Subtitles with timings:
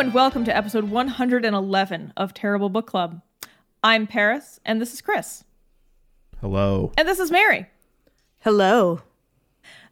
[0.00, 3.20] And welcome to episode 111 of Terrible Book Club.
[3.84, 5.44] I'm Paris, and this is Chris.
[6.40, 6.90] Hello.
[6.96, 7.66] And this is Mary.
[8.38, 9.02] Hello.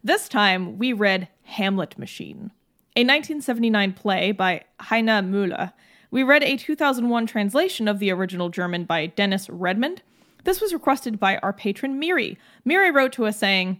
[0.03, 2.51] This time we read Hamlet Machine,
[2.95, 5.73] a 1979 play by Heiner Müller.
[6.09, 10.01] We read a 2001 translation of the original German by Dennis Redmond.
[10.43, 12.35] This was requested by our patron Miri.
[12.65, 13.79] Miri wrote to us saying,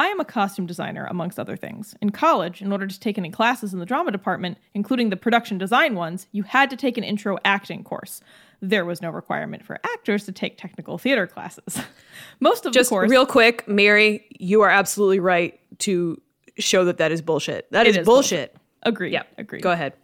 [0.00, 1.94] I am a costume designer, amongst other things.
[2.00, 5.58] In college, in order to take any classes in the drama department, including the production
[5.58, 8.20] design ones, you had to take an intro acting course.
[8.60, 11.80] There was no requirement for actors to take technical theater classes.
[12.40, 13.10] Most of Just the course.
[13.10, 16.20] real quick, Mary, you are absolutely right to
[16.58, 17.70] show that that is bullshit.
[17.72, 18.56] That is, is, is bullshit.
[18.84, 19.12] Agreed.
[19.12, 19.26] Yep.
[19.38, 19.62] Agreed.
[19.62, 19.94] Go ahead.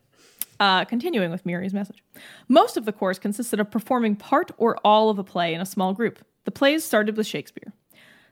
[0.59, 2.03] Uh, continuing with Miri's message.
[2.48, 5.67] Most of the course consisted of performing part or all of a play in a
[5.67, 6.25] small group.
[6.45, 7.72] The plays started with Shakespeare.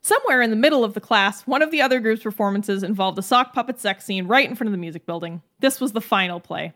[0.05, 3.23] Somewhere in the middle of the class, one of the other group's performances involved a
[3.23, 5.43] sock puppet sex scene right in front of the music building.
[5.61, 6.73] This was the final play.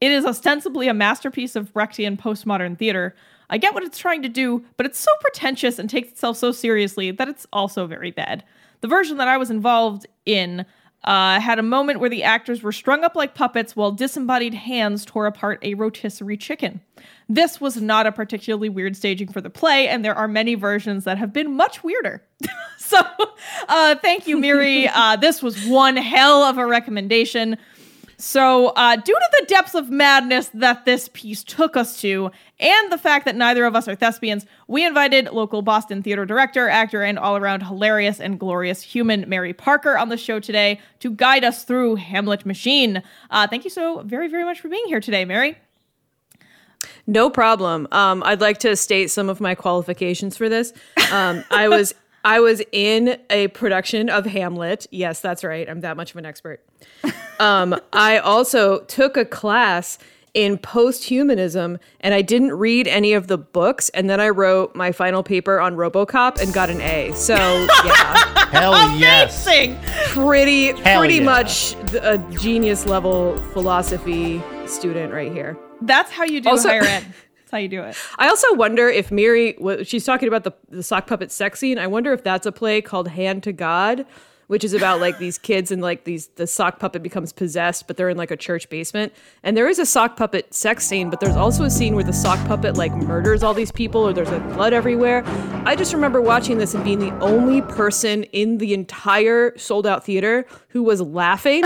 [0.00, 3.14] It is ostensibly a masterpiece of Brechtian postmodern theater.
[3.48, 6.50] I get what it's trying to do, but it's so pretentious and takes itself so
[6.50, 8.42] seriously that it's also very bad.
[8.80, 10.66] The version that I was involved in
[11.06, 15.04] uh, had a moment where the actors were strung up like puppets while disembodied hands
[15.04, 16.80] tore apart a rotisserie chicken.
[17.28, 21.04] This was not a particularly weird staging for the play, and there are many versions
[21.04, 22.22] that have been much weirder.
[22.78, 23.00] so,
[23.68, 24.88] uh, thank you, Miri.
[24.94, 27.56] uh, this was one hell of a recommendation.
[28.18, 32.92] So, uh, due to the depths of madness that this piece took us to, and
[32.92, 37.02] the fact that neither of us are thespians, we invited local Boston theater director, actor,
[37.02, 41.44] and all around hilarious and glorious human Mary Parker on the show today to guide
[41.44, 43.02] us through Hamlet Machine.
[43.30, 45.58] Uh, thank you so very, very much for being here today, Mary.
[47.06, 47.86] No problem.
[47.92, 50.72] Um, I'd like to state some of my qualifications for this.
[51.12, 51.94] Um, I was
[52.26, 54.88] I was in a production of Hamlet.
[54.90, 55.70] Yes, that's right.
[55.70, 56.60] I'm that much of an expert.
[57.38, 59.98] Um, I also took a class
[60.32, 64.90] in post-humanism and I didn't read any of the books and then I wrote my
[64.90, 67.12] final paper on RoboCop and got an A.
[67.12, 68.48] So, yeah.
[68.52, 69.46] Hell yes.
[69.46, 69.78] Amazing!
[70.14, 71.24] pretty Hell pretty yeah.
[71.24, 75.58] much a genius level philosophy student right here.
[75.82, 77.04] That's how you do Also- higher ed.
[77.46, 77.96] That's how you do it.
[78.18, 81.78] I also wonder if Miri, she's talking about the, the sock puppet sex scene.
[81.78, 84.04] I wonder if that's a play called Hand to God,
[84.48, 87.96] which is about like these kids and like these, the sock puppet becomes possessed, but
[87.96, 89.12] they're in like a church basement.
[89.44, 92.12] And there is a sock puppet sex scene, but there's also a scene where the
[92.12, 95.22] sock puppet like murders all these people or there's like blood everywhere.
[95.64, 100.04] I just remember watching this and being the only person in the entire sold out
[100.04, 101.62] theater who was laughing.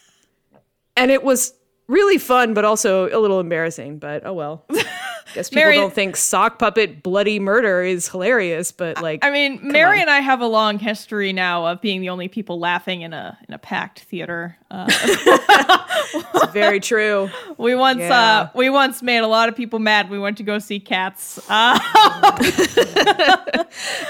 [0.96, 1.54] and it was
[1.88, 3.98] really fun, but also a little embarrassing.
[3.98, 4.64] But oh well.
[5.34, 9.60] Guess people Mary- don't think sock puppet bloody murder is hilarious, but like I mean,
[9.62, 13.12] Mary and I have a long history now of being the only people laughing in
[13.12, 14.56] a in a packed theater.
[14.70, 17.30] Uh, it's very true.
[17.58, 18.40] we once Yeah.
[18.40, 20.10] uh, we once made a lot of people mad.
[20.10, 21.38] We went to go see Cats.
[21.48, 21.78] Uh,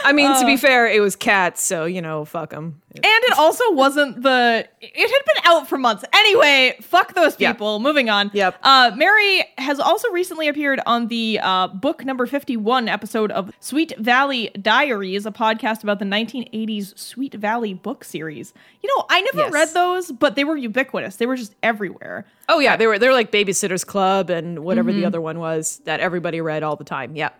[0.05, 2.81] I mean, to be fair, it was cats, so you know, fuck them.
[2.95, 4.67] and it also wasn't the.
[4.81, 6.05] It had been out for months.
[6.13, 7.81] Anyway, fuck those people.
[7.81, 8.31] Moving on.
[8.33, 8.59] Yep.
[8.63, 13.97] Uh, Mary has also recently appeared on the uh, book number fifty-one episode of Sweet
[13.99, 18.55] Valley Diaries, a podcast about the nineteen eighties Sweet Valley book series.
[18.83, 19.53] You know, I never Yes.
[19.53, 21.17] read those, but they were ubiquitous.
[21.17, 22.25] They were just everywhere.
[22.49, 25.81] Oh yeah, they were they were like Babysitters Club and whatever the other one was
[25.85, 27.17] that everybody read all the time.
[27.17, 27.31] Yeah,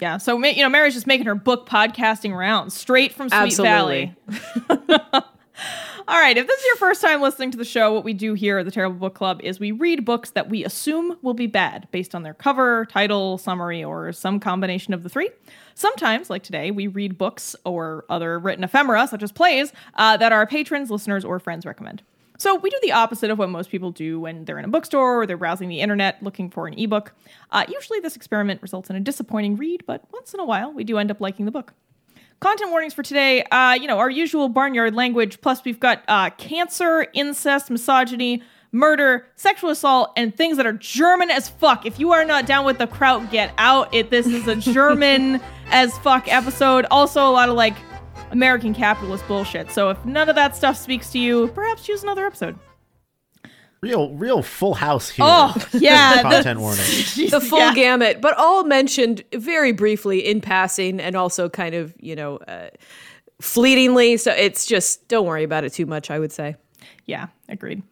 [0.00, 4.14] Yeah, so you know, Mary's just making her book podcasting rounds straight from Sweet Absolutely.
[4.28, 5.22] Valley.
[6.06, 8.34] All right, if this is your first time listening to the show, what we do
[8.34, 11.46] here at the Terrible Book Club is we read books that we assume will be
[11.46, 15.30] bad based on their cover, title, summary, or some combination of the three.
[15.74, 20.30] Sometimes, like today, we read books or other written ephemera, such as plays, uh, that
[20.30, 22.02] our patrons, listeners, or friends recommend.
[22.36, 25.22] So we do the opposite of what most people do when they're in a bookstore
[25.22, 27.14] or they're browsing the internet looking for an ebook.
[27.50, 30.84] Uh, usually, this experiment results in a disappointing read, but once in a while, we
[30.84, 31.72] do end up liking the book.
[32.40, 36.30] Content warnings for today, uh, you know, our usual barnyard language, plus we've got uh,
[36.30, 41.86] cancer, incest, misogyny, murder, sexual assault, and things that are German as fuck.
[41.86, 43.94] If you are not down with the kraut, get out.
[43.94, 45.40] It this is a German
[45.70, 46.86] as fuck episode.
[46.90, 47.76] Also, a lot of like
[48.30, 49.70] American capitalist bullshit.
[49.70, 52.58] So if none of that stuff speaks to you, perhaps choose another episode.
[53.84, 55.26] Real, real full house here.
[55.28, 56.84] Oh yeah, Content warning.
[57.30, 57.74] the full Yeah.
[57.74, 62.68] gamut, but all mentioned very briefly in passing and also kind of, you know, uh,
[63.40, 64.16] fleetingly.
[64.16, 66.56] So it's just, don't worry about it too much, I would say.
[67.06, 67.82] Yeah, agreed.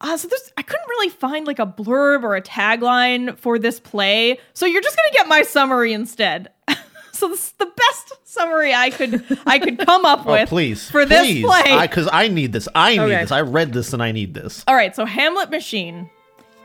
[0.00, 3.80] Uh, so there's, I couldn't really find like a blurb or a tagline for this
[3.80, 6.48] play, so you're just gonna get my summary instead.
[7.16, 10.26] so this is the best summary I could I could come up with.
[10.28, 10.90] Oh, with please.
[10.90, 11.44] for this please.
[11.44, 11.80] play.
[11.80, 12.68] Because I, need this.
[12.74, 13.20] I need Okay.
[13.22, 13.30] this.
[13.32, 14.64] I read this and I need this.
[14.66, 16.10] All right, so Hamlet Machine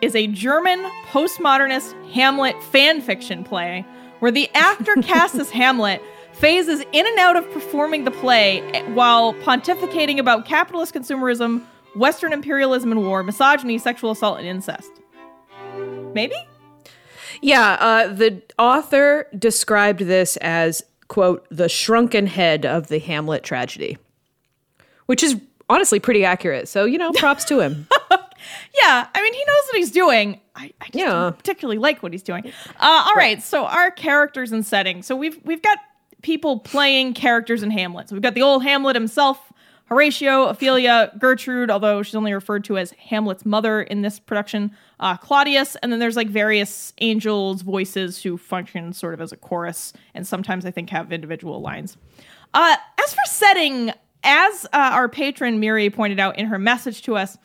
[0.01, 0.79] is a German
[1.11, 3.85] postmodernist Hamlet fan fiction play
[4.19, 6.01] where the actor cast as Hamlet
[6.33, 11.63] phases in and out of performing the play eh, while pontificating about capitalist consumerism,
[11.95, 14.89] Western imperialism and war, misogyny, sexual assault, and incest.
[16.13, 16.35] Maybe?
[17.41, 23.97] Yeah, uh, the author described this as, quote, the shrunken head of the Hamlet tragedy,
[25.07, 25.35] which is
[25.69, 26.67] honestly pretty accurate.
[26.67, 27.87] So, you know, props to him.
[28.81, 30.41] Yeah, I mean, he knows what he's doing.
[30.55, 31.05] I, I Yeah.
[31.11, 32.51] don't particularly like what he's doing.
[32.79, 33.41] Uh, all right.
[33.41, 35.03] so our characters and setting.
[35.03, 35.77] So we've we've got
[36.23, 38.09] people playing characters in Hamlet.
[38.09, 39.53] So we've got the old Hamlet himself,
[39.85, 44.71] Horatio, Ophelia, Gertrude, although she's only referred to as Hamlet's mother in this production,
[45.01, 49.37] uh, Claudius, and then there's like various angels' voices who function sort of as a
[49.37, 51.97] chorus, and sometimes I think have individual lines.
[52.53, 53.91] Uh, as for setting,
[54.23, 57.37] as uh, our patron Miri pointed out in her message to us,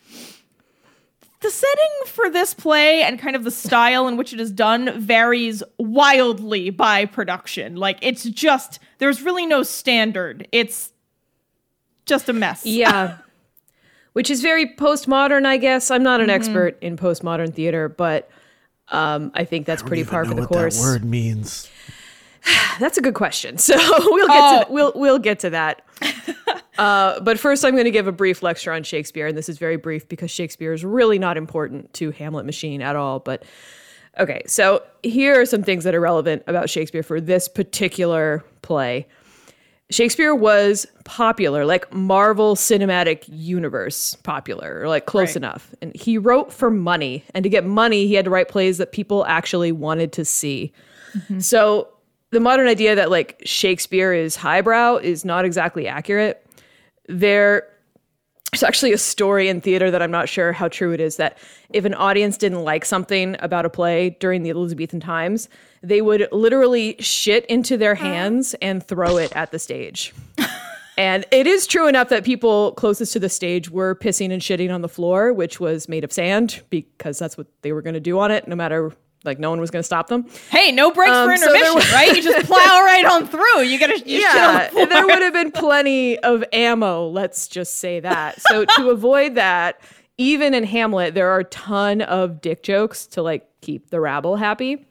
[1.40, 5.00] the setting for this play and kind of the style in which it is done
[5.00, 7.76] varies wildly by production.
[7.76, 10.48] Like it's just there's really no standard.
[10.52, 10.92] It's
[12.04, 12.66] just a mess.
[12.66, 13.18] yeah.
[14.16, 15.90] Which is very postmodern, I guess.
[15.90, 18.30] I'm not an expert in postmodern theater, but
[18.88, 20.80] um, I think that's pretty par for the course.
[20.80, 21.68] word means.
[22.80, 23.58] That's a good question.
[23.66, 24.64] So we'll get Oh.
[24.64, 25.82] to we'll we'll get to that.
[26.78, 29.58] uh, but first, I'm going to give a brief lecture on Shakespeare, and this is
[29.58, 33.18] very brief because Shakespeare is really not important to Hamlet Machine at all.
[33.18, 33.44] But
[34.18, 39.08] okay, so here are some things that are relevant about Shakespeare for this particular play.
[39.90, 45.36] Shakespeare was popular, like Marvel Cinematic Universe popular, or like close Right.
[45.36, 45.72] enough.
[45.80, 47.24] And he wrote for money.
[47.34, 50.72] And to get money, he had to write plays that people actually wanted to see.
[51.16, 51.38] Mm-hmm.
[51.38, 51.88] So
[52.32, 56.44] the modern idea that like Shakespeare is highbrow is not exactly accurate.
[57.08, 57.68] There
[58.52, 61.36] there's actually a story in theater that I'm not sure how true it is that
[61.70, 65.48] if an audience didn't like something about a play during the Elizabethan times,
[65.82, 70.14] they would literally shit into their hands and throw it at the stage.
[70.98, 74.72] and it is true enough that people closest to the stage were pissing and shitting
[74.74, 78.00] on the floor, which was made of sand because that's what they were going to
[78.00, 78.92] do on it, no matter
[79.24, 80.24] like no one was going to stop them.
[80.50, 82.14] Hey, no breaks for Um, so was- right?
[82.16, 83.62] You just plow right on through.
[83.62, 83.90] You shit
[84.40, 87.08] on yeah, the there would have been plenty of ammo.
[87.08, 88.40] Let's just say that.
[88.42, 89.80] So to avoid that,
[90.16, 94.36] even in Hamlet, there are a ton of dick jokes to like keep the rabble
[94.36, 94.86] happy.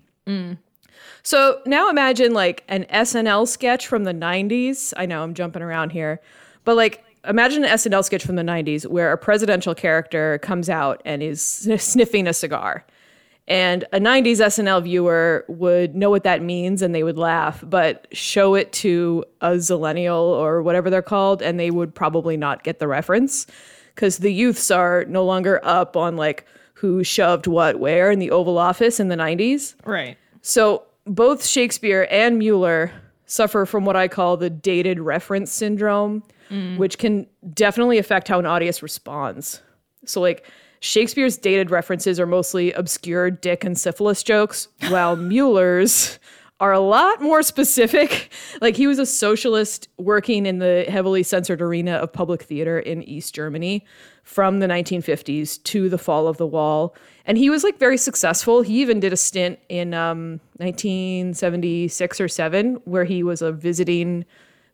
[1.26, 4.94] So now imagine like an SNL sketch from the 90s.
[4.96, 6.22] I know I'm jumping around here,
[6.66, 11.02] but like imagine an SNL sketch from the 90s where a presidential character comes out
[11.04, 12.86] and is sniffing a cigar.
[13.48, 18.06] And a 90s SNL viewer would know what that means and they would laugh, but
[18.12, 22.78] show it to a Zillennial or whatever they're called, and they would probably not get
[22.78, 23.48] the reference
[23.96, 28.30] because the youths are no longer up on like who shoved what where in the
[28.30, 29.74] Oval Office in the 90s.
[29.86, 30.20] right.
[30.44, 32.92] So both Shakespeare and Mueller
[33.26, 36.78] suffer from what I call the dated reference syndrome, mm.
[36.78, 39.62] which can definitely affect how an audience responds.
[40.06, 40.46] So, like,
[40.80, 46.20] Shakespeare's dated references are mostly obscure dick and syphilis jokes, while Mueller's
[46.60, 48.32] are a lot more specific.
[48.62, 53.04] Like, he was a socialist working in the heavily censored arena of public theater in
[53.04, 53.86] East Germany
[54.24, 56.96] from the 1950s to the fall of the wall.
[57.26, 58.62] And he was like very successful.
[58.62, 64.26] He even did a stint in um, 1976 or 7 where he was a visiting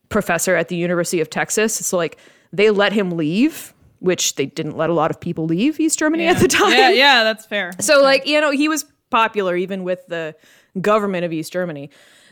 [0.09, 1.73] professor at the University of Texas.
[1.73, 2.17] So like
[2.53, 6.27] they let him leave, which they didn't let a lot of people leave East Germany
[6.27, 6.71] at the time.
[6.71, 7.71] Yeah, yeah, that's fair.
[7.79, 10.35] So like, you know, he was popular even with the
[10.79, 11.89] government of East Germany.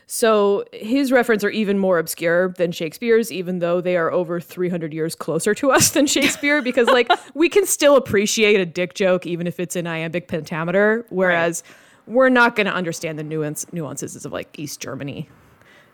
[0.08, 4.92] So his references are even more obscure than Shakespeare's, even though they are over 300
[4.92, 9.28] years closer to us than Shakespeare, because like we can still appreciate a dick joke
[9.28, 11.64] even if it's in iambic pentameter, whereas
[12.08, 15.30] we're not going to understand the nuance nuances of like East Germany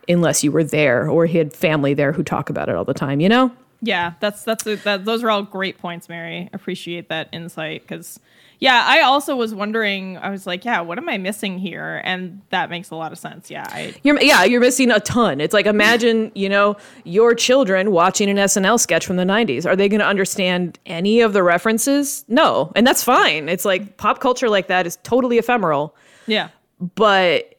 [0.08, 2.94] unless you were there or he had family there who talk about it all the
[2.94, 3.52] time, you know?
[3.82, 5.06] Yeah, that's that's that.
[5.06, 6.50] Those are all great points, Mary.
[6.54, 8.20] Appreciate that insight because,
[8.60, 10.18] yeah, I also was wondering.
[10.18, 12.02] I was like, yeah, what am I missing here?
[12.04, 13.52] And that makes a lot of sense.
[13.52, 15.42] Yeah, I You're yeah, you're missing a ton.
[15.42, 19.66] It's like imagine, you know, your children watching an SNL sketch from the 90s.
[19.66, 22.26] Are they going to understand any of the references?
[22.28, 22.72] No.
[22.76, 23.50] And that's fine.
[23.50, 25.96] It's like pop culture like that is totally ephemeral.
[26.28, 27.52] yeah But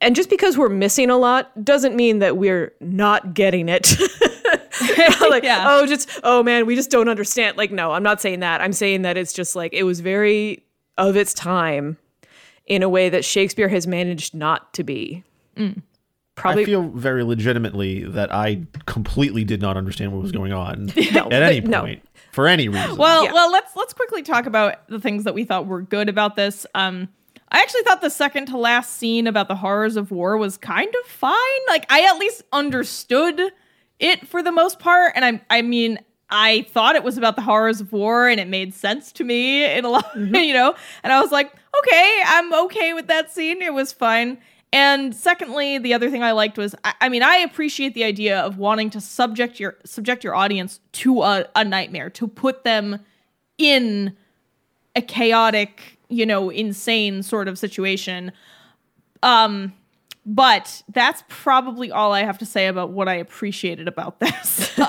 [0.00, 3.96] and just because we're missing a lot doesn't mean that we're not getting it.
[5.30, 5.64] like, Yeah.
[5.68, 7.56] oh, just oh man, we just don't understand.
[7.56, 8.60] Like, no, I'm not saying that.
[8.60, 10.62] I'm saying that it's just like it was very
[10.98, 11.96] of its time
[12.66, 15.22] in a way that Shakespeare has managed not to be.
[16.36, 20.86] Probably I feel very legitimately that I completely did not understand what was going on
[21.12, 21.80] No, at any but no.
[21.82, 22.02] point
[22.32, 22.96] for any reason.
[22.96, 23.32] Well, Yeah.
[23.32, 26.66] well, let's let's quickly talk about the things that we thought were good about this.
[26.74, 27.08] Um,
[27.52, 30.92] I actually thought the second to last scene about the horrors of war was kind
[31.04, 31.36] of fine.
[31.68, 33.40] Like I at least understood
[34.04, 35.98] it for the most part, and I I mean
[36.30, 39.64] I thought it was about the horrors of war, and it made sense to me
[39.64, 40.74] in a lot, you know.
[41.02, 43.62] And I was like, okay, I'm okay with that scene.
[43.62, 44.38] It was fine.
[44.72, 48.40] And secondly, the other thing I liked was, I, I mean, I appreciate the idea
[48.40, 52.98] of wanting to subject your subject your audience to a, a nightmare, to put them
[53.56, 54.16] in
[54.96, 58.32] a chaotic, you know, insane sort of situation.
[59.22, 59.72] Um,
[60.26, 64.70] but that's probably all I have to say about what I appreciated about this.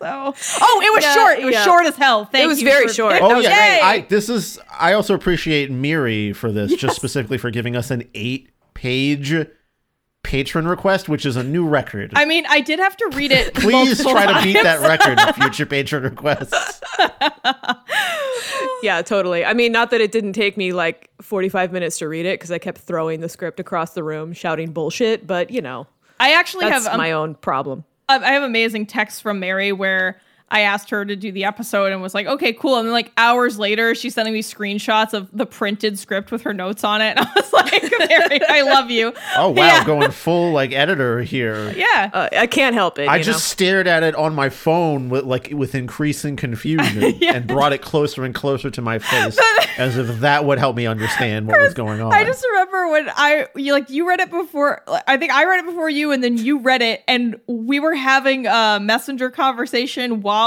[0.00, 1.38] Um, so, oh, it was Yeah, short.
[1.40, 1.64] It was yeah.
[1.64, 2.24] short as hell.
[2.24, 3.18] Thank It was you very for- short.
[3.20, 3.80] Oh yeah, Yay!
[3.82, 8.08] I this is I also appreciate Miri for this, just specifically for giving us an
[8.14, 9.34] eight page
[10.22, 12.12] patron request, which is a new record.
[12.14, 13.54] I mean, I did have to read it.
[13.54, 16.80] Please multiple try to beat that record in future patron requests.
[18.82, 19.44] Yeah, totally.
[19.44, 22.50] I mean, not that it didn't take me like 45 minutes to read it because
[22.50, 25.86] I kept throwing the script across the room, shouting bullshit, but you know,
[26.20, 27.84] I actually have um, my own problem.
[28.08, 30.20] I I have amazing texts from Mary where
[30.50, 32.76] I asked her to do the episode and was like, okay, cool.
[32.78, 36.54] And then like hours later, she's sending me screenshots of the printed script with her
[36.54, 37.16] notes on it.
[37.16, 39.12] And I was like, Mary, I love you.
[39.36, 39.84] Oh wow, Yeah.
[39.84, 41.70] going full like editor here.
[41.72, 42.10] Yeah.
[42.12, 43.08] Uh, I can't help it.
[43.08, 47.46] I you just stared at it on my phone with like with increasing confusion and
[47.46, 49.38] brought it closer and closer to my face
[49.76, 52.12] as if that would help me understand what was going on.
[52.12, 55.60] I just remember when I you like you read it before I think I read
[55.60, 60.20] it before you and then you read it and we were having a messenger conversation
[60.22, 60.37] while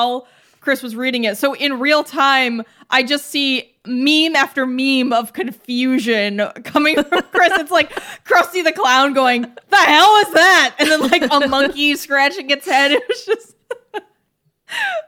[0.60, 1.38] Chris was reading it.
[1.38, 7.51] So in real time I just see meme after meme of confusion coming from Chris.
[7.60, 7.91] It's like
[8.25, 12.65] Krusty the Clown going, "The hell is that?" And then like a monkey scratching its
[12.65, 12.91] head.
[12.91, 13.55] It was just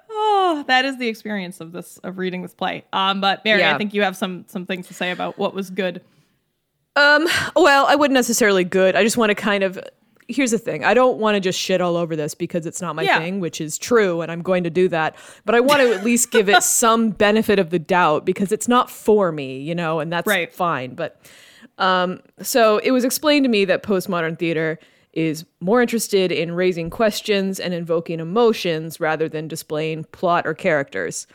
[0.10, 2.84] Oh, that is the experience of this of reading this play.
[2.92, 5.70] Um, but Mary, I think you have some some things to say about what was
[5.70, 6.02] good.
[6.96, 8.96] Um, well, I wouldn't necessarily good.
[8.96, 9.80] I just want to kind of.
[10.27, 10.84] Here's the thing.
[10.86, 13.20] I don't want to just shit all over this because it's not my Yeah.
[13.20, 15.15] thing, which is true, and I'm going to do that.
[15.46, 18.68] But I want to at least give it some benefit of the doubt because it's
[18.68, 20.53] not for me, you know, and that's Right.
[20.53, 20.96] fine.
[20.96, 21.20] But
[21.77, 24.80] um, so it was explained to me that postmodern theater
[25.13, 31.27] is more interested in raising questions and invoking emotions rather than displaying plot or characters.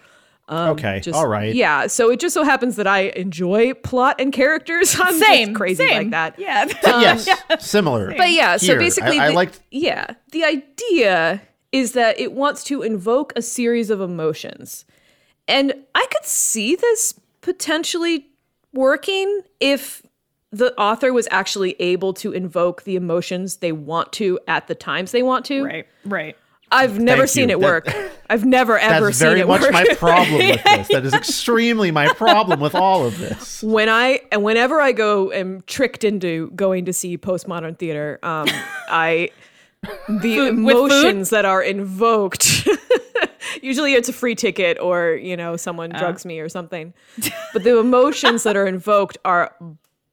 [0.49, 1.55] Um, okay, Just- all right.
[1.55, 1.87] Yeah.
[1.89, 4.95] So it just so happens that I enjoy plot and characters.
[4.99, 5.97] I'm just Same, crazy same.
[5.97, 6.39] like that.
[6.39, 6.63] Yeah.
[6.93, 7.29] Um, yes,
[7.61, 8.15] similar.
[8.17, 9.61] But yeah, so Here, basically, I, I the- liked.
[9.71, 14.87] Yeah, the idea is that it wants to invoke a series of emotions,
[15.47, 17.13] and I could see this
[17.43, 18.27] potentially
[18.73, 20.03] working if
[20.51, 25.13] the author was actually able to invoke the emotions they want to at the times
[25.13, 25.63] they want to.
[25.63, 25.87] right.
[26.07, 26.37] Right.
[26.71, 27.57] I've never Thank seen you.
[27.57, 28.13] it That- work.
[28.31, 29.01] I've never ever seen it work.
[29.01, 29.73] That's seen very it much work.
[29.73, 30.89] my problem with this.
[30.89, 33.63] That is extremely my problem with all of this.
[33.63, 38.49] when I and whenever I go am tricked into going to see postmodern theater, um,
[38.91, 39.31] I
[40.09, 40.49] the food?
[40.49, 42.69] emotions that are invoked.
[43.63, 45.99] usually, it's a free ticket, or you know, someone Oh.
[45.99, 46.93] drugs me or something.
[47.53, 49.55] But the emotions that are invoked are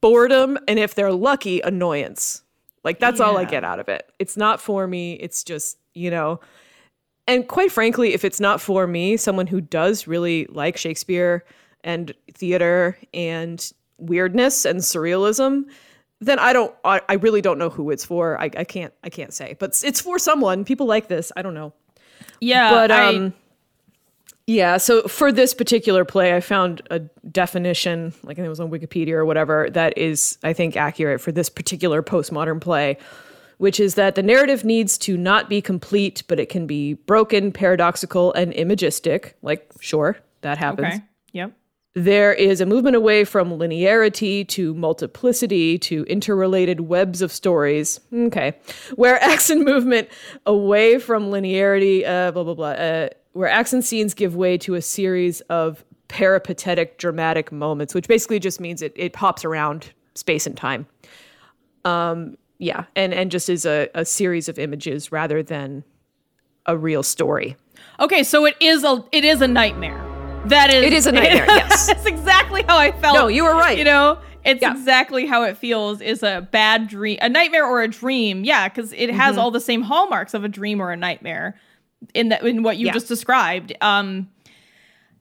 [0.01, 2.43] boredom, and if they're lucky, annoyance.
[2.83, 4.07] Like that's all I get out of it.
[4.19, 5.13] It's not for me.
[5.13, 6.40] It's just you know.
[7.28, 11.44] And quite frankly, if it's not for me, someone who does really like Shakespeare
[11.84, 15.64] and theater and weirdness and surrealism,
[16.22, 16.74] then I don't.
[16.84, 18.40] I, really don't know who it's for.
[18.40, 18.94] I, I can't.
[19.04, 19.56] I can't say.
[19.60, 20.66] But it's for someone.
[20.66, 21.32] People like this.
[21.36, 21.74] I don't know.
[22.40, 22.70] Yeah.
[22.70, 23.34] But I- um,
[24.48, 28.60] Yeah, so for this particular play, I found a definition, like I think it was
[28.60, 32.98] on Wikipedia or whatever, that is, I think, accurate for this particular postmodern play,
[33.57, 37.51] which is that the narrative needs to not be complete, but it can be broken,
[37.51, 39.35] paradoxical, and imagistic.
[39.41, 40.95] Like, sure, that happens.
[40.95, 41.03] Okay.
[41.33, 41.53] Yep.
[41.97, 48.01] There is a movement away from linearity to multiplicity to interrelated webs of stories.
[48.13, 48.53] Okay.
[48.95, 50.09] Where action movement
[50.45, 54.81] away from linearity, uh, blah, blah, blah, uh, where action scenes give way to a
[54.81, 60.57] series of peripatetic dramatic moments, which basically just means it, it hops around space and
[60.57, 60.85] time.
[61.85, 62.85] Um, yeah.
[62.95, 65.83] And, and just is a, a series of images rather than
[66.65, 67.55] a real story.
[68.00, 70.01] Okay, so it is a it is a nightmare.
[70.45, 71.88] That is It is a nightmare, yes.
[71.88, 73.15] That's exactly how I felt.
[73.15, 73.77] No, you were right.
[73.77, 74.71] You know, it's Yeah.
[74.71, 78.43] exactly how it feels is a bad dream, a nightmare or a dream.
[78.43, 79.17] Yeah, because it Mm-hmm.
[79.19, 81.59] has all the same hallmarks of a dream or a nightmare
[82.13, 82.93] in that in what you Yeah.
[82.93, 83.74] just described.
[83.81, 84.29] Um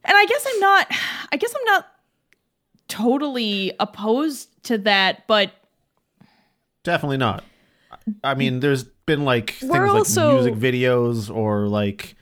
[0.06, 0.86] and I guess I'm not
[1.32, 1.86] I guess I'm not
[2.88, 5.52] totally opposed to that, but
[6.84, 7.42] Definitely not.
[8.22, 12.14] I mean, there's been like things We're like also- music videos or like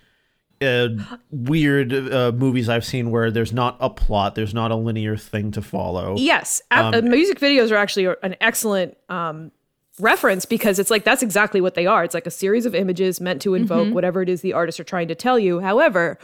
[0.60, 0.88] uh,
[1.30, 5.50] weird uh, movies I've seen where there's not a plot, there's not a linear thing
[5.52, 6.14] to follow.
[6.16, 9.50] Yes, a- uh, music videos are actually an excellent um,
[9.98, 12.04] reference because it's like that's exactly what they are.
[12.04, 14.84] It's like a series of images meant to invoke whatever it is the artists are
[14.84, 15.58] trying to tell you.
[15.58, 16.16] However,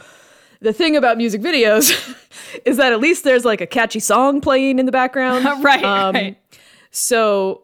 [0.61, 1.91] the thing about music videos
[2.65, 5.43] is that at least there's like a catchy song playing in the background.
[5.63, 6.37] right, Um, right.
[6.91, 7.63] So m-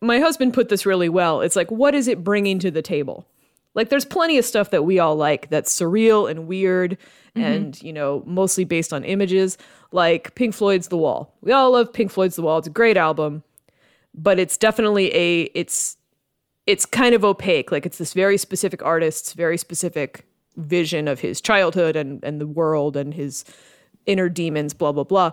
[0.00, 1.40] my husband put this really well.
[1.40, 3.26] It's like, what is it bringing to the table?
[3.74, 6.96] Like, there's plenty of stuff that we all like that's surreal and weird
[7.34, 7.40] mm-hmm.
[7.42, 9.58] and, you know, mostly based on images,
[9.90, 11.34] like Pink Floyd's The Wall.
[11.40, 12.58] We all love Pink Floyd's The Wall.
[12.58, 13.42] It's a great album,
[14.14, 15.96] but it's definitely a, it's,
[16.66, 17.72] it's kind of opaque.
[17.72, 20.24] Like, it's this very specific artist's very specific
[20.56, 23.44] vision of his childhood and, and the world and his
[24.06, 25.32] inner demons, blah, blah, blah.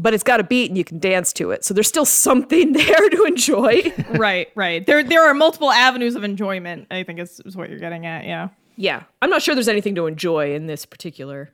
[0.00, 1.64] But it's got a beat and you can dance to it.
[1.64, 3.92] So there's still something there to enjoy.
[4.10, 4.86] right, right.
[4.86, 8.24] There there are multiple avenues of enjoyment, I think is, is what you're getting at,
[8.24, 8.50] yeah.
[8.76, 9.02] yeah.
[9.20, 11.50] I'm not sure there's anything to enjoy in this particular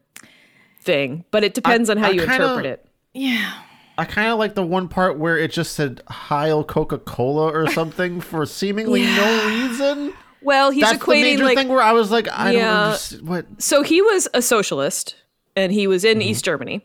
[0.83, 2.87] thing, but it depends on how I you kinda- interpret it.
[3.15, 3.53] Yeah.
[3.97, 7.71] I kind of like the one part where it just said Heil Coca Cola or
[7.71, 10.13] something for seemingly no reason.
[10.43, 12.61] Well, he's That's the major like thing where I was like, I Yeah.
[12.61, 13.47] don't understand what.
[13.59, 15.17] so he was a socialist
[15.57, 16.29] and he was in mm-hmm.
[16.29, 16.85] East Germany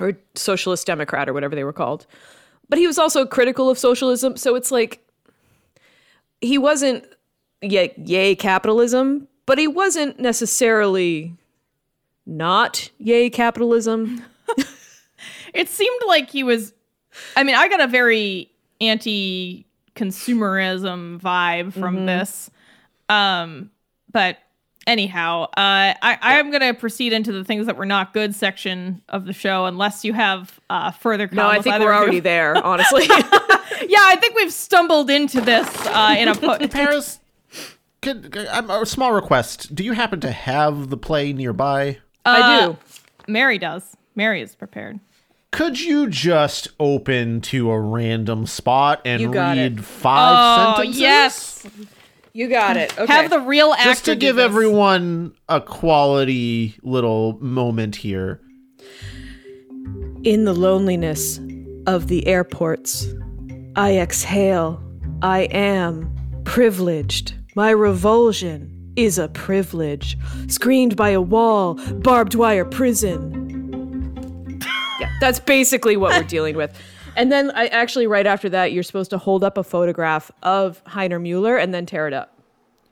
[0.00, 2.06] or socialist democrat or whatever they were called.
[2.68, 5.04] But he was also critical of socialism, so it's like
[6.40, 7.04] he wasn't
[7.60, 11.34] yay, yay capitalism, but he wasn't necessarily
[12.26, 14.22] not yay capitalism.
[15.54, 16.72] It seemed like he was
[17.36, 22.50] I mean, I got a very anti consumerism vibe from this.
[23.08, 23.70] Um
[24.12, 24.38] but
[24.86, 29.02] anyhow, uh I I'm going to proceed into the things that were not good section
[29.08, 31.36] of the show unless you have uh further comments.
[31.54, 33.06] No, I think either we're already there, honestly.
[33.82, 37.18] Yeah, I think we've stumbled into this uh in a po- Paris,
[38.02, 39.74] could, I'm a small request.
[39.74, 41.98] Do you happen to have the play nearby?
[42.26, 42.76] I do.
[43.26, 43.96] Mary does.
[44.14, 45.00] Mary is prepared.
[45.52, 49.84] Could you just open to a random spot and You got read it.
[49.84, 51.00] five Oh, sentences?
[51.00, 51.49] yes.
[52.32, 52.96] You got it.
[52.98, 53.12] Okay.
[53.12, 54.44] Have the real actor Just to do give this.
[54.44, 58.40] everyone a quality little moment here.
[60.22, 61.40] In the loneliness
[61.86, 63.06] of the airports,
[63.76, 64.82] I exhale.
[65.22, 66.10] I am
[66.44, 67.34] privileged.
[67.56, 70.16] My revulsion is a privilege.
[70.48, 74.60] Screened by a wall, barbed wire prison.
[75.00, 76.72] yeah, that's basically what we're dealing with.
[77.16, 80.82] And then I actually right after that, you're supposed to hold up a photograph of
[80.84, 82.36] Heiner Mueller and then tear it up.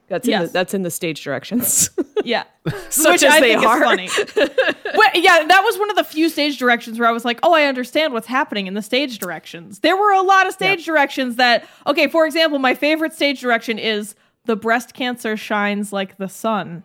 [0.08, 0.46] That's in Yes.
[0.48, 1.90] the, that's in the stage directions.
[2.24, 2.44] Yeah.
[2.90, 3.76] Such Which as I they think are.
[3.78, 4.08] is funny.
[4.34, 7.54] but yeah, that was one of the few stage directions where I was like, oh,
[7.54, 9.78] I understand what's happening in the stage directions.
[9.78, 13.78] There were a lot of stage directions that, okay, for example, my favorite stage direction
[13.78, 14.14] is
[14.46, 16.82] the breast cancer shines like the sun.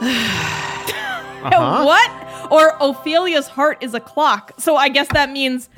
[1.42, 1.84] Uh-huh.
[1.84, 2.52] What?
[2.52, 4.52] Or Ophelia's heart is a clock.
[4.58, 5.68] So I guess that means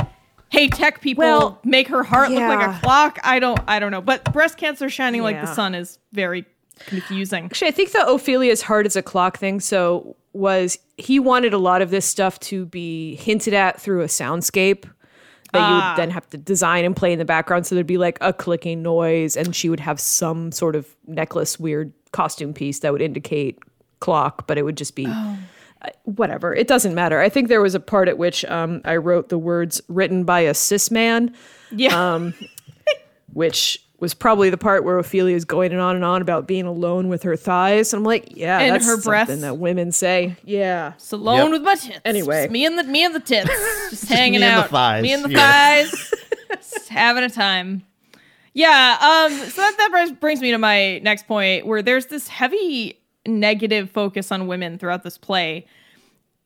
[0.51, 3.19] hey tech people Well, make her heart look like a clock.
[3.23, 4.01] I don't I don't know.
[4.01, 6.45] But breast cancer shining like the sun is very
[6.87, 7.45] confusing.
[7.45, 9.61] Actually, I think the Ophelia's heart is a clock thing.
[9.61, 14.07] So was he wanted a lot of this stuff to be hinted at through a
[14.07, 14.83] soundscape
[15.53, 15.91] that you Ah.
[15.97, 17.67] would then have to design and play in the background.
[17.67, 21.59] So there'd be like a clicking noise, and she would have some sort of necklace,
[21.59, 23.59] weird costume piece that would indicate
[24.01, 25.07] clock, but it would just be.
[25.07, 25.37] uh,
[26.05, 26.55] Whatever.
[26.55, 27.21] It doesn't matter.
[27.21, 30.41] I think there was a part at which um, I wrote the words written by
[30.41, 31.35] a cis man,
[31.71, 32.15] Yeah.
[32.15, 32.35] um,
[33.33, 37.09] which was probably the part where Ophelia is going on and on about being alone
[37.09, 37.93] with her thighs.
[37.93, 39.41] And I'm like, yeah, And that's her something breasts.
[39.43, 40.37] that women say.
[40.45, 40.95] Yeah.
[40.95, 41.51] It's alone Yep.
[41.53, 42.01] with my tits.
[42.05, 42.43] Anyway.
[42.45, 43.49] Just me and the me and the tits,
[43.91, 44.71] just hanging me and the out.
[44.71, 45.83] thighs, Me and the yeah.
[45.85, 46.15] thighs,
[46.57, 47.85] just having a time.
[48.55, 48.97] Yeah.
[49.01, 49.33] Um.
[49.33, 53.91] So that that brings- brings me to my next point, where there's this heavy negative
[53.91, 55.67] focus on women throughout this play.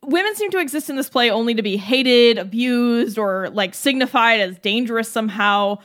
[0.02, 4.40] Women seem to exist in this play only to be hated, abused, or like signified
[4.40, 5.78] as dangerous somehow.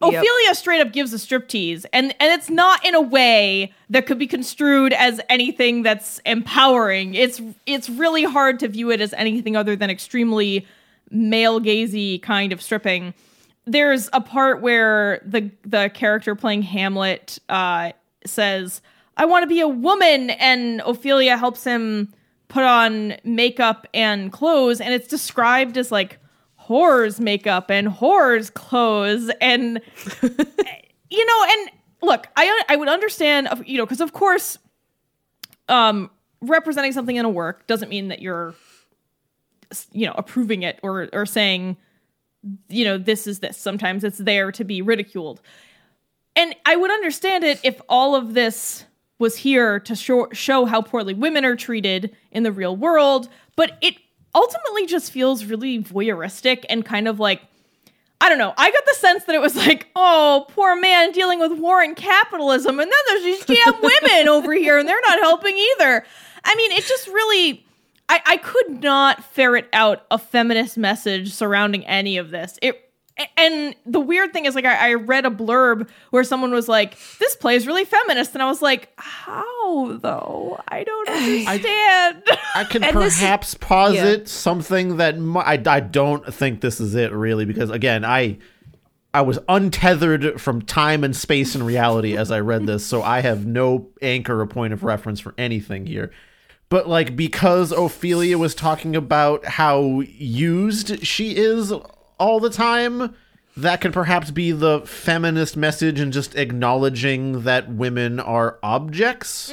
[0.00, 4.18] Ophelia straight up gives a striptease, and and it's not in a way that could
[4.18, 7.14] be construed as anything that's empowering.
[7.14, 10.66] It's it's really hard to view it as anything other than extremely
[11.10, 13.12] male gazy kind of stripping.
[13.66, 17.92] There's a part where the the character playing Hamlet uh,
[18.24, 18.82] says,
[19.16, 22.12] "I want to be a woman," and Ophelia helps him
[22.48, 26.18] put on makeup and clothes, and it's described as like
[26.68, 29.80] whores makeup and whores clothes and
[30.22, 31.70] you know and
[32.02, 34.58] look i i would understand you know because of course
[35.68, 36.08] um
[36.40, 38.54] representing something in a work doesn't mean that you're
[39.92, 41.76] you know approving it or or saying
[42.68, 43.56] you know this is this.
[43.56, 45.40] Sometimes it's there to be ridiculed.
[46.34, 48.84] And i would understand it if all of this
[49.22, 53.78] was here to show, show how poorly women are treated in the real world but
[53.80, 53.96] it
[54.34, 57.42] ultimately just feels really voyeuristic and kind of like
[58.22, 58.54] I don't know.
[58.56, 61.96] I got the sense that it was like, oh, poor man dealing with war and
[61.96, 66.04] capitalism, and then there's these damn women over here, and they're not helping either.
[66.44, 67.66] I mean, it just really,
[68.08, 72.60] I, I could not ferret out a feminist message surrounding any of this.
[72.62, 72.91] It,
[73.36, 76.96] and the weird thing is, like, I, I read a blurb where someone was like,
[77.18, 80.58] "This play is really feminist," and I was like, "How though?
[80.68, 82.22] I don't understand."
[82.54, 84.26] I can And this- perhaps posit yeah.
[84.26, 88.38] something that mi- I, I don't think this is it really because again I
[89.14, 93.20] I was untethered from time and space and reality as I read this so I
[93.20, 96.12] have no anchor or point of reference for anything here.
[96.70, 101.72] But like because Ophelia was talking about how used she is
[102.22, 103.14] all the time,
[103.56, 109.52] that can perhaps be the feminist message and just acknowledging that women are objects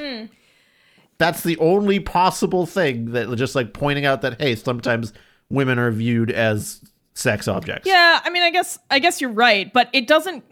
[1.17, 5.11] that's the only possible thing that just like pointing out that hey sometimes
[5.49, 6.81] women are viewed as
[7.13, 10.45] sex objects yeah, I mean, I guess I guess you're right, but it doesn't.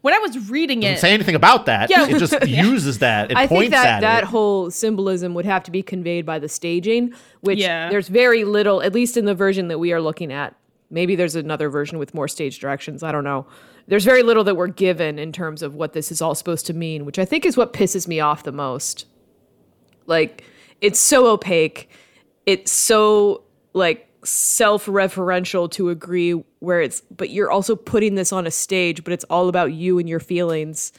[0.00, 2.06] When I was reading doesn't it, say anything about that Yeah.
[2.08, 5.44] it just uses that it I points think that at that it whole symbolism would
[5.44, 7.90] have to be conveyed by the staging, which Yeah.
[7.90, 10.54] there's very little, at least in the version that we are looking at.
[10.90, 13.02] Maybe there's another version with more stage directions.
[13.02, 13.46] I don't know.
[13.86, 16.74] There's very little that we're given in terms of what this is all supposed to
[16.74, 19.06] mean, which I think is what pisses me off the most.
[20.06, 20.44] Like,
[20.80, 21.90] it's so opaque.
[22.46, 28.50] It's so like self-referential to agree where it's but you're also putting this on a
[28.50, 30.92] stage, but it's all about you and your feelings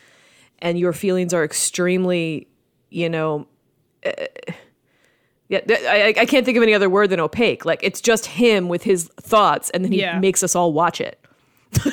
[0.59, 2.47] and your feelings are extremely,
[2.89, 3.47] you know,
[4.05, 4.11] uh,
[5.49, 7.65] yeah, I, I can't think of any other word than opaque.
[7.65, 10.17] Like it's just him with his thoughts, and then he Yeah.
[10.19, 11.19] makes us all watch it.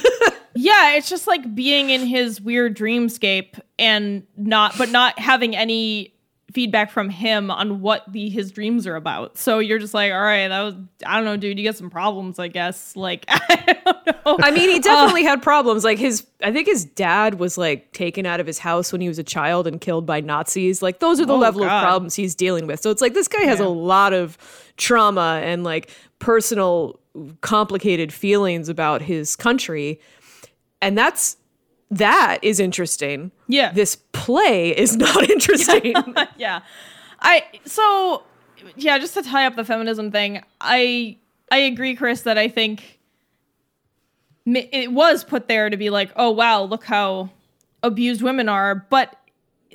[0.55, 6.15] yeah, it's just like being in his weird dreamscape and not, but not having any
[6.57, 9.37] feedback from him on what the his dreams are about.
[9.37, 11.91] So you're just like, all right, that was, I don't know, dude, you got some
[11.91, 12.95] problems, I guess.
[13.07, 14.39] Like, I don't know.
[14.43, 15.85] I mean, he uh, definitely had problems.
[15.85, 19.09] Like his, I think his dad was like taken out of his house when he
[19.09, 20.81] was a child and killed by Nazis.
[20.81, 21.77] Like those are the Oh, level God.
[21.77, 22.81] of problems he's dealing with.
[22.81, 23.67] So it's like this guy has Yeah.
[23.67, 24.39] a lot of
[24.79, 25.91] trauma and like
[26.21, 26.99] personal
[27.43, 30.01] complicated feelings about his country,
[30.81, 31.37] and that's
[31.91, 33.31] that is interesting.
[33.49, 33.73] Yeah.
[33.73, 35.95] this play is not interesting.
[36.37, 36.61] yeah
[37.21, 38.23] i so
[38.77, 41.17] yeah just to tie up the feminism thing i
[41.51, 42.99] i agree chris that i think
[44.45, 47.31] it was put there to be like oh wow look how
[47.83, 49.17] abused women are but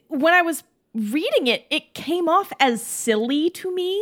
[0.08, 4.00] when i was reading it it came off as silly to me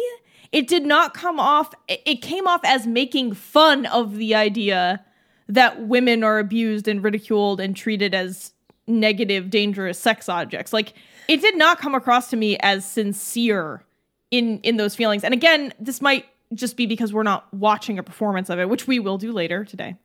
[0.51, 5.03] it did not come off it it came off as making fun of the idea
[5.49, 8.53] that women are abused and ridiculed and treated as
[8.87, 10.71] negative dangerous sex objects.
[10.71, 10.93] Like
[11.27, 13.83] it did not come across to me as sincere
[14.31, 15.23] in in those feelings.
[15.23, 18.87] And again this might just be because we're not watching a performance of it which
[18.87, 19.95] we will do later today.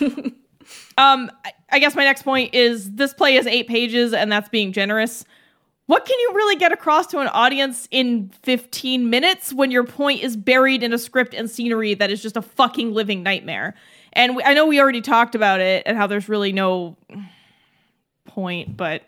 [0.96, 1.30] Um
[1.70, 5.26] I, guess my next point is this play is eight pages and that's being generous.
[5.86, 10.22] What can you really get across to an audience in 15 minutes when your point
[10.22, 13.74] is buried in a script and scenery that is just a fucking living nightmare?
[14.16, 16.96] And we, I know we already talked about it and how there's really no
[18.26, 19.02] point, but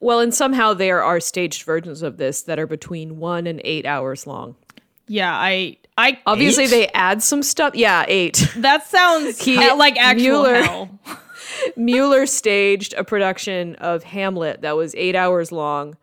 [0.00, 3.86] well, and somehow there are staged versions of this that are between one and eight
[3.86, 4.56] hours long.
[5.06, 6.70] yeah, I I Obviously, Eight?
[6.70, 7.74] they add some stuff.
[7.74, 8.48] Yeah, eight.
[8.56, 10.98] that sounds He- like actual Mueller- hell.
[11.76, 15.96] Mueller staged a production of Hamlet that was eight hours long.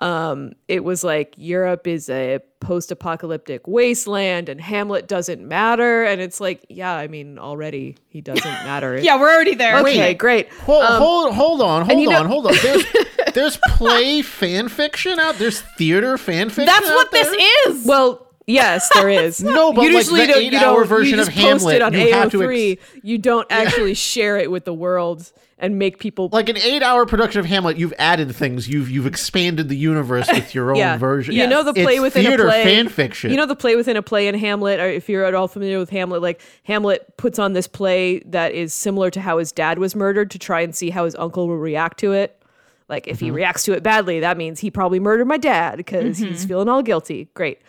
[0.00, 6.04] Um, it was like Europe is a post-apocalyptic wasteland, and Hamlet doesn't matter.
[6.04, 8.98] And it's like, yeah, I mean, already he doesn't matter.
[8.98, 9.76] Yeah, we're already there.
[9.80, 10.18] Okay, Wait.
[10.18, 10.52] great.
[10.54, 12.54] Hold, hold, hold on, hold on, know- hold on.
[12.62, 12.84] There's,
[13.34, 15.36] there's play fan fiction out.
[15.36, 16.66] There's theater fan fiction.
[16.66, 17.24] That's out what there?
[17.24, 17.86] this is.
[17.86, 19.42] Well, yes, there is.
[19.42, 21.76] No, but, like, usually the don't, you eight-hour don't, version you of just post Hamlet,
[21.76, 22.78] it on you have to AO3.
[23.02, 27.38] you don't actually share it with the world and make people like an eight-hour production
[27.38, 27.76] of Hamlet.
[27.76, 28.68] You've added things.
[28.68, 30.96] You've you've expanded the universe with your own yeah.
[30.96, 31.34] version.
[31.34, 32.64] You know the play It's within theater a play.
[32.64, 33.30] fan fiction.
[33.30, 35.78] You know the play within a play in Hamlet, or if you're at all familiar
[35.78, 39.78] with Hamlet, like Hamlet puts on this play that is similar to how his dad
[39.78, 42.42] was murdered to try and see how his uncle will react to it.
[42.88, 43.24] Like if Mm-hmm.
[43.26, 46.28] he reacts to it badly, that means he probably murdered my dad because Mm-hmm.
[46.30, 47.28] he's feeling all guilty.
[47.34, 47.60] Great.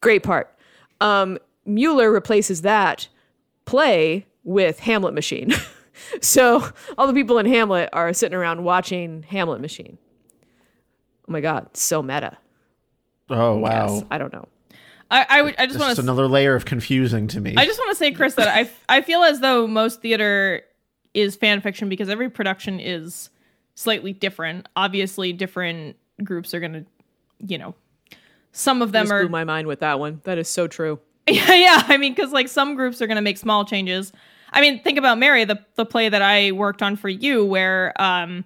[0.00, 0.54] Great part.
[1.00, 3.08] Um, Mueller replaces that
[3.64, 5.52] play with Hamlet Machine.
[6.20, 9.98] so all the people in Hamlet are sitting around watching Hamlet Machine.
[11.28, 12.38] Oh my god, so meta.
[13.30, 14.48] oh wow, Yes, I don't know.
[15.10, 17.54] I, I, would, I just want just to another layer of confusing to me.
[17.56, 20.62] I just want to say, Chris, that I, I feel as though most theater
[21.14, 23.30] is fan fiction because every production is
[23.74, 24.68] slightly different.
[24.74, 26.84] Obviously, different groups are going to,
[27.38, 27.74] you know,
[28.52, 29.20] some of them just are.
[29.20, 30.20] blew my mind with that one.
[30.24, 30.98] That is so true.
[31.28, 31.82] yeah, yeah.
[31.86, 34.12] I mean, because like some groups are going to make small changes.
[34.52, 37.92] I mean, think about Mary, the the play that I worked on for you, where
[38.00, 38.44] um,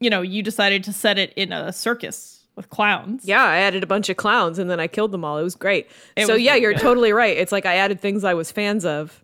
[0.00, 3.24] you know, you decided to set it in a circus with clowns.
[3.24, 5.38] Yeah, I added a bunch of clowns and then I killed them all.
[5.38, 5.88] It was great.
[6.16, 6.82] It so was yeah, really you're good.
[6.82, 7.36] totally right.
[7.36, 9.22] It's like I added things I was fans of,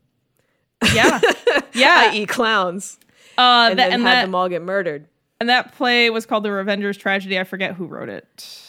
[0.94, 1.20] yeah,
[1.74, 2.10] yeah.
[2.12, 2.98] i.e., clowns,
[3.38, 5.06] Uh, and that, then and had that them all get murdered.
[5.40, 7.38] and that play was called The Revengers Tragedy.
[7.38, 8.62] I forget who wrote it.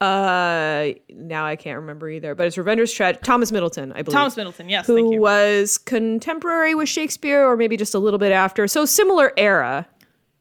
[0.00, 3.22] Uh, now I can't remember either, but it's Revenger's Tragedy.
[3.24, 4.16] Thomas Middleton, I believe.
[4.16, 4.68] Thomas Middleton.
[4.68, 5.20] Yes, thank who you.
[5.20, 8.68] was contemporary with Shakespeare, or maybe just a little bit after.
[8.68, 9.88] So similar era.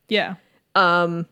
[0.10, 0.36] Yeah.
[0.76, 1.26] Um.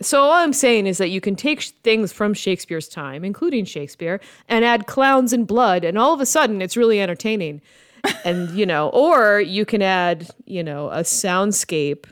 [0.00, 3.64] So all I'm saying is that you can take sh- things from Shakespeare's time, including
[3.64, 7.60] Shakespeare, and add clowns and blood, and all of a sudden it's really entertaining.
[8.24, 12.04] and you know, or you can add, you know, a soundscape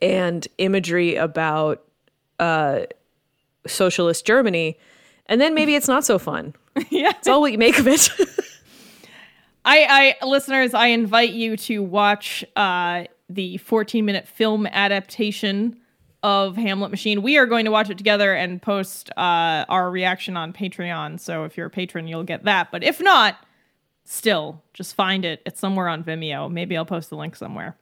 [0.00, 1.82] and imagery about
[2.38, 2.82] uh,
[3.66, 4.78] socialist Germany,
[5.26, 6.54] and then maybe it's not so fun.
[6.90, 7.10] yeah.
[7.10, 8.10] It's all what you make of it.
[9.64, 15.78] I, I, listeners, I invite you to watch uh, the 14 minute film adaptation
[16.22, 17.22] of Hamlet Machine.
[17.22, 21.20] We are going to watch it together and post uh, our reaction on Patreon.
[21.20, 22.70] So if you're a patron, you'll get that.
[22.70, 23.36] But if not,
[24.04, 25.42] still, just find it.
[25.46, 26.50] It's somewhere on Vimeo.
[26.50, 27.76] Maybe I'll post the link somewhere.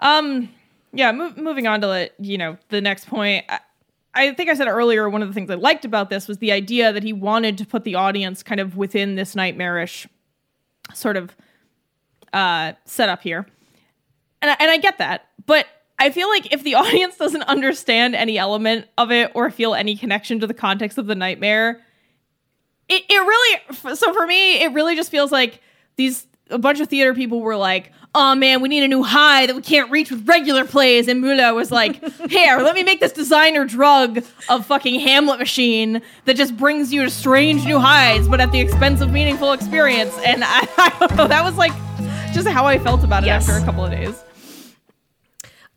[0.00, 0.48] Um,
[0.92, 1.12] yeah.
[1.12, 3.44] Mo- moving on to the, you know the next point.
[3.48, 3.60] I,
[4.14, 6.52] I think I said earlier one of the things I liked about this was the
[6.52, 10.06] idea that he wanted to put the audience kind of within this nightmarish
[10.92, 11.34] sort of
[12.32, 13.46] uh, setup here,
[14.40, 15.66] and I, and I get that, but
[15.98, 19.96] I feel like if the audience doesn't understand any element of it or feel any
[19.96, 21.80] connection to the context of the nightmare,
[22.88, 25.60] it it really so for me it really just feels like
[25.96, 29.46] these a bunch of theater people were like, "Oh man, we need a new high
[29.46, 33.00] that we can't reach with regular plays." And Mueller was like, "Here, let me make
[33.00, 38.28] this designer drug of fucking Hamlet machine that just brings you to strange new highs,
[38.28, 41.72] but at the expense of meaningful experience." And I, I don't know, that was like
[42.32, 43.48] just how I felt about it Yes.
[43.48, 44.14] after a couple of days.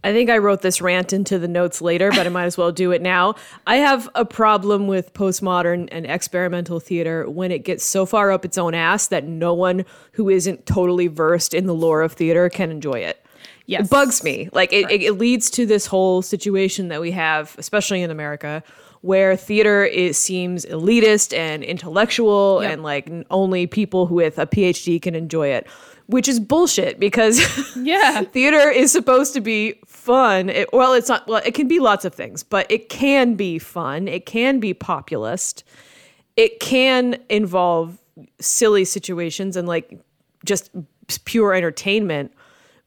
[0.05, 2.71] I think I wrote this rant into the notes later, but I might as well
[2.71, 3.33] do it now.
[3.65, 8.45] I have a problem with postmodern and experimental theater when it gets so far up
[8.45, 12.49] its own ass that no one who isn't totally versed in the lore of theater
[12.49, 13.25] can enjoy it.
[13.65, 13.85] Yes.
[13.85, 14.47] It bugs me.
[14.53, 18.63] Like it, it, it leads to this whole situation that we have, especially in America,
[19.01, 22.71] where theater is seems elitist and intellectual Yep.
[22.73, 25.67] and like only people with a PhD can enjoy it,
[26.07, 27.39] which is bullshit because
[27.75, 28.21] Yeah.
[28.31, 30.49] theater is supposed to be fun.
[30.49, 31.27] It, well, it's not.
[31.27, 34.07] Well, it can be lots of things, but it can be fun.
[34.07, 35.63] It can be populist.
[36.37, 37.97] It can involve
[38.39, 39.99] silly situations and like
[40.45, 40.69] just
[41.25, 42.33] pure entertainment.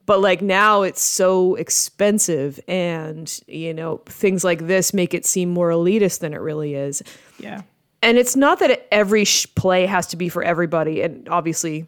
[0.06, 5.50] But like now it's so expensive and you know things like this make it seem
[5.50, 7.02] more elitist than it really is.
[7.38, 7.62] Yeah.
[8.00, 11.84] And it's not that every sh- play has to be for everybody and obviously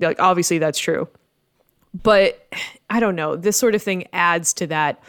[0.00, 1.08] like obviously that's true.
[2.02, 2.46] But
[2.90, 5.02] I don't know, this sort of thing adds to that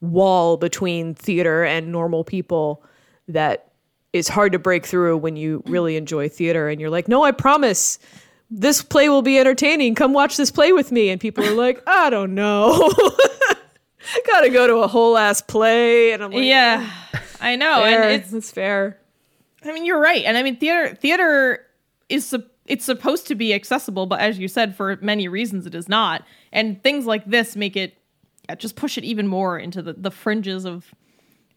[0.00, 2.82] wall between theater and normal people
[3.28, 3.70] that
[4.12, 7.32] is hard to break through when you really enjoy theater and you're like, "No, I
[7.32, 7.98] promise
[8.50, 9.94] this play will be entertaining.
[9.94, 12.92] Come watch this play with me." And people are like, "I don't know."
[14.26, 16.90] Got to go to a whole ass play and I'm like, Yeah.
[17.40, 17.82] I know.
[17.82, 18.02] fair.
[18.04, 18.98] And it's it's fair.
[19.62, 21.66] I mean, you're right, and I mean, theater theater
[22.08, 25.74] is sup- it's supposed to be accessible, but as you said, for many reasons, it
[25.74, 26.22] is not.
[26.52, 27.96] And things like this make it
[28.48, 30.94] yeah, just push it even more into the, the fringes of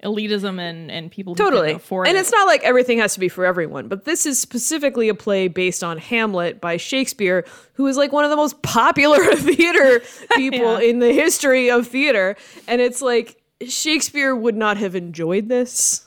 [0.04, 1.71] elitism and and people Totally.
[1.71, 2.19] afford And it.
[2.19, 5.47] it's not like everything has to be for everyone, but this is specifically a play
[5.47, 7.45] based on Hamlet by Shakespeare,
[7.76, 10.02] who is like one of the most popular theater
[10.36, 10.89] people Yeah.
[10.89, 12.36] in the history of theater.
[12.67, 16.06] And it's like Shakespeare would not have enjoyed this.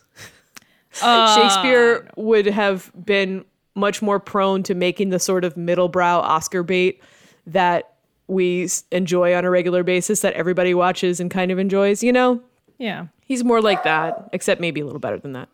[1.03, 3.45] Uh, Shakespeare would have been
[3.77, 7.01] much more prone to making the sort of middlebrow Oscar bait
[7.47, 7.93] that
[8.27, 12.43] we enjoy on a regular basis that everybody watches and kind of enjoys, you know?
[12.79, 13.07] yeah.
[13.25, 15.49] He's more like that, except maybe a little better than that.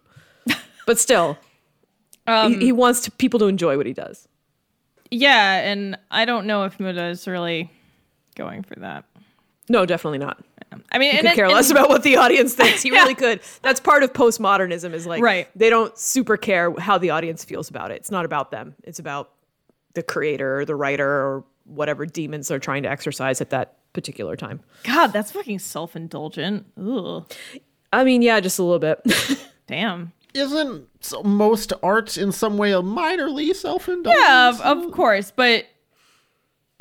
[0.87, 1.39] But still,
[2.27, 4.29] Um, he, he wants to, people to enjoy what he does.
[5.11, 7.71] Yeah, and I don't know if Mueller is really
[8.35, 9.05] going for that.
[9.71, 10.43] No, definitely not.
[10.93, 12.83] I mean, He and could it- care and- less about what the audience thinks.
[12.83, 13.41] He really could.
[13.63, 15.49] That's part of postmodernism is like Right.
[15.57, 17.97] they don't super care how the audience feels about it.
[17.97, 18.75] It's not about them.
[18.85, 19.31] It's about
[19.95, 24.37] the creator or the writer or whatever demons they're trying to exercise at that particular
[24.37, 24.61] time.
[24.85, 26.67] God, that's fucking self indulgent.
[26.81, 27.31] Ugh.
[27.93, 29.01] I mean, yeah, just a little bit.
[29.67, 30.13] Damn.
[30.35, 30.87] Isn't
[31.25, 34.19] most art in some way a minorly self-indulgent?
[34.19, 35.67] Yeah, of, of course, but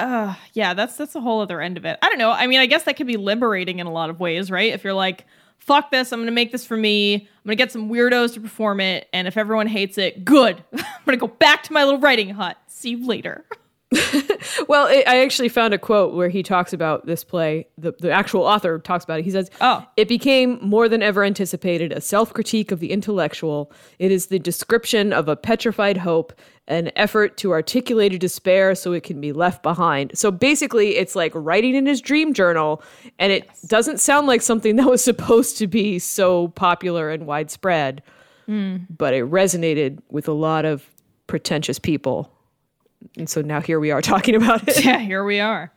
[0.02, 1.98] uh yeah, that's that's a whole other end of it.
[2.02, 2.32] I don't know.
[2.32, 4.74] I mean, I guess that could be liberating in a lot of ways, right?
[4.74, 5.26] If you're like,
[5.58, 7.16] fuck this, I'm gonna make this for me.
[7.16, 10.64] I'm gonna get some weirdos to perform it, and if everyone hates it, good.
[10.74, 12.58] I'm gonna go back to my little writing hut.
[12.68, 13.46] See you later.
[14.68, 17.68] Well, I I actually found a quote where he talks about this play.
[17.78, 19.26] The, the actual author talks about it.
[19.26, 19.86] He says, Oh.
[19.98, 23.72] it became more than ever anticipated a self critique of the intellectual.
[24.00, 26.34] It is the description of a petrified hope,
[26.68, 30.18] an effort to articulate a despair so it can be left behind.
[30.18, 32.82] So basically, it's like writing in his dream journal,
[33.20, 38.04] and it doesn't sound like something that was supposed to be so popular and widespread,
[38.46, 38.78] hmm.
[38.96, 40.90] but it resonated with a lot of
[41.28, 42.32] pretentious people.
[43.18, 44.84] And so now here we are talking about it.
[44.84, 45.72] yeah, here we are.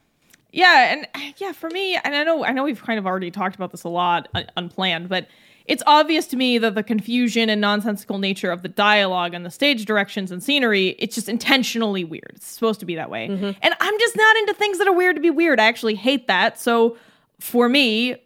[0.53, 3.57] Yeah, and yeah, for me, and I know I know we've kind of already talked
[3.57, 5.27] about this a lot un- unplanned, but
[5.67, 9.51] it's obvious to me that the confusion and nonsensical nature of the dialogue and the
[9.51, 12.33] stage directions and scenery, it's just intentionally weird.
[12.37, 13.29] It's supposed to be that way.
[13.29, 13.51] Mm-hmm.
[13.63, 15.59] And I'm just not into things that are weird to be weird.
[15.59, 16.61] I actually hate that.
[16.61, 16.99] So
[17.41, 18.17] for me,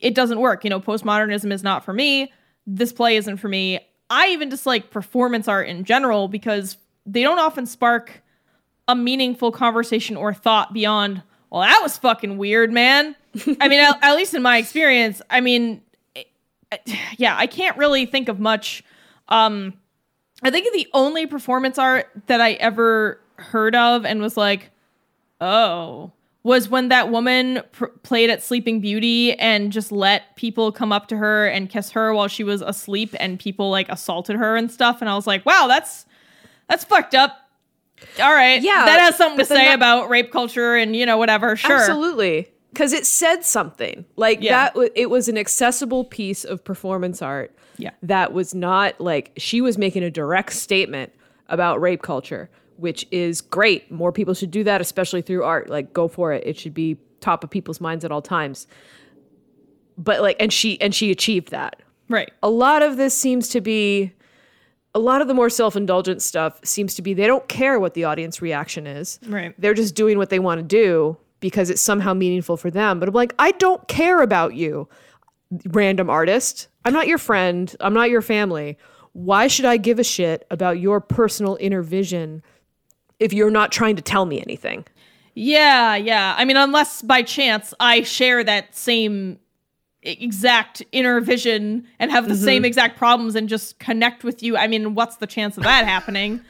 [0.00, 0.64] it doesn't work.
[0.64, 2.32] You know, postmodernism is not for me.
[2.66, 3.78] This play isn't for me.
[4.08, 8.22] I even dislike performance art in general because they don't often spark
[8.88, 13.16] a meaningful conversation or thought beyond, well, that was fucking weird, man.
[13.60, 15.82] I mean, at, at least in my experience, I mean,
[16.14, 16.28] it-
[17.18, 18.82] yeah, I can't really think of much.
[19.28, 19.74] Um,
[20.42, 24.70] I think the only performance art that I ever heard of and was like,
[25.40, 30.92] oh, was when that woman pr- played at Sleeping Beauty and just let people come
[30.92, 34.56] up to her and kiss her while she was asleep and people like assaulted her
[34.56, 35.00] and stuff.
[35.00, 36.06] And I was like, wow, that's
[36.68, 37.45] that's fucked up.
[38.22, 38.60] All right.
[38.62, 41.56] Yeah, That has something to say that- about rape culture and, you know, whatever.
[41.56, 41.76] Sure.
[41.76, 42.48] Absolutely.
[42.72, 44.04] Because it said something.
[44.16, 44.50] Like Yeah.
[44.64, 47.54] that, w- it was an accessible piece of performance art.
[47.78, 47.90] Yeah.
[48.02, 51.12] That was not like she was making a direct statement
[51.48, 53.90] about rape culture, which is great.
[53.90, 55.70] More people should do that, especially through art.
[55.70, 56.42] Like, go for it.
[56.46, 58.66] It should be top of people's minds at all times.
[59.98, 61.80] But like, and she and she achieved that.
[62.08, 62.30] Right.
[62.42, 64.12] a lot of this seems to be
[64.96, 68.04] a lot of the more self-indulgent stuff seems to be they don't care what the
[68.04, 69.20] audience reaction is.
[69.26, 69.54] Right.
[69.58, 72.98] they're just doing what they want to do because it's somehow meaningful for them.
[72.98, 74.88] But i'm like i don't care about you
[75.66, 76.68] random artist.
[76.86, 77.76] I'm not your friend.
[77.80, 78.78] I'm not your family.
[79.12, 82.42] Why should i give a shit about your personal inner vision
[83.20, 84.86] if you're not trying to tell me anything?
[85.34, 86.34] Yeah, yeah.
[86.38, 89.38] I mean, unless by chance I share that same
[90.06, 92.44] exact inner vision and have the Mm-hmm.
[92.44, 94.56] same exact problems and just connect with you.
[94.56, 96.40] I mean, what's the chance of that happening?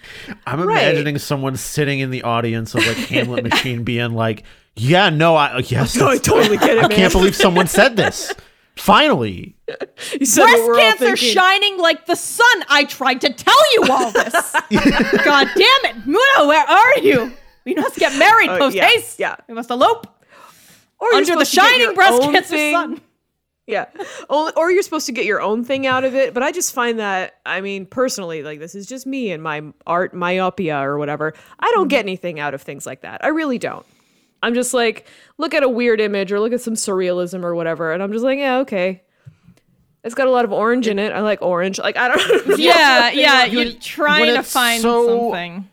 [0.47, 0.83] I'm Right.
[0.89, 4.43] imagining someone sitting in the audience of like Hamlet Machine being like,
[4.75, 6.91] "Yeah, no, I yes, No, I totally get it, I man.
[6.91, 8.33] can't believe someone said this.
[8.77, 9.57] Finally,
[10.21, 11.29] you said Breast cancer thinking.
[11.31, 12.65] shining like the sun.
[12.69, 14.33] I tried to tell you all this.
[15.25, 16.07] God damn it.
[16.07, 17.33] Muno, where are you?
[17.65, 19.19] We must get married Oh, post yeah, haste.
[19.19, 19.37] yeah.
[19.49, 20.07] We must elope
[20.99, 22.75] or you're under the supposed to get shining breast cancer thing.
[22.75, 23.01] sun.
[23.67, 23.87] Yeah.
[24.31, 26.33] Or, or you're supposed to get your own thing out of it.
[26.33, 29.63] But I just find that, I mean, personally, like this is just me and my
[29.87, 31.35] art myopia or whatever.
[31.59, 32.09] I don't get mm-hmm.
[32.09, 33.25] anything out of things like that.
[33.25, 33.85] I really don't.
[34.43, 35.09] I'm just like,
[35.39, 37.93] look at a weird image or look at some surrealism or whatever.
[37.93, 39.03] And I'm just like, yeah, okay.
[40.05, 41.13] It's got a lot of orange in it.
[41.13, 41.81] I like orange.
[41.81, 42.55] Like, I don't know.
[42.55, 43.43] Yeah, yeah.
[43.47, 45.69] when- You're trying to find so- something.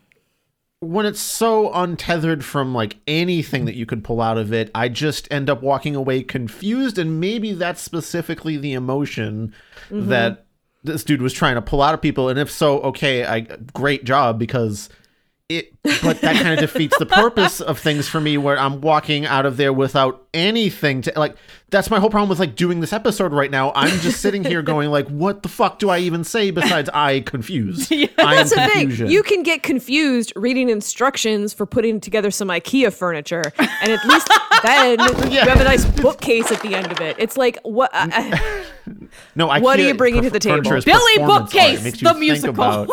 [0.84, 4.88] When it's so untethered from like anything that you could pull out of it, I
[4.88, 9.54] just end up walking away confused, and maybe that's specifically the emotion
[9.88, 10.08] mm-hmm.
[10.08, 10.46] that
[10.82, 12.28] this dude was trying to pull out of people.
[12.28, 13.40] And if so, okay, I
[13.72, 14.88] great job because
[15.50, 19.26] it but that kind of defeats the purpose of things for me where i'm walking
[19.26, 21.36] out of there without anything to like
[21.68, 24.62] that's my whole problem with like doing this episode right now i'm just sitting here
[24.62, 28.56] going like what the fuck do i even say besides i confused i That's the
[28.56, 29.12] confusion thing.
[29.12, 34.28] You can get confused reading instructions for putting together some IKEA furniture, and at least
[34.62, 34.98] then
[35.30, 37.16] you have a nice bookcase at the end of it.
[37.18, 37.90] It's like what?
[37.92, 38.64] I-
[39.34, 40.62] no I What are you bringing to the table?
[40.62, 41.74] Billy performance art.
[41.74, 42.86] It Bookcase, the musical.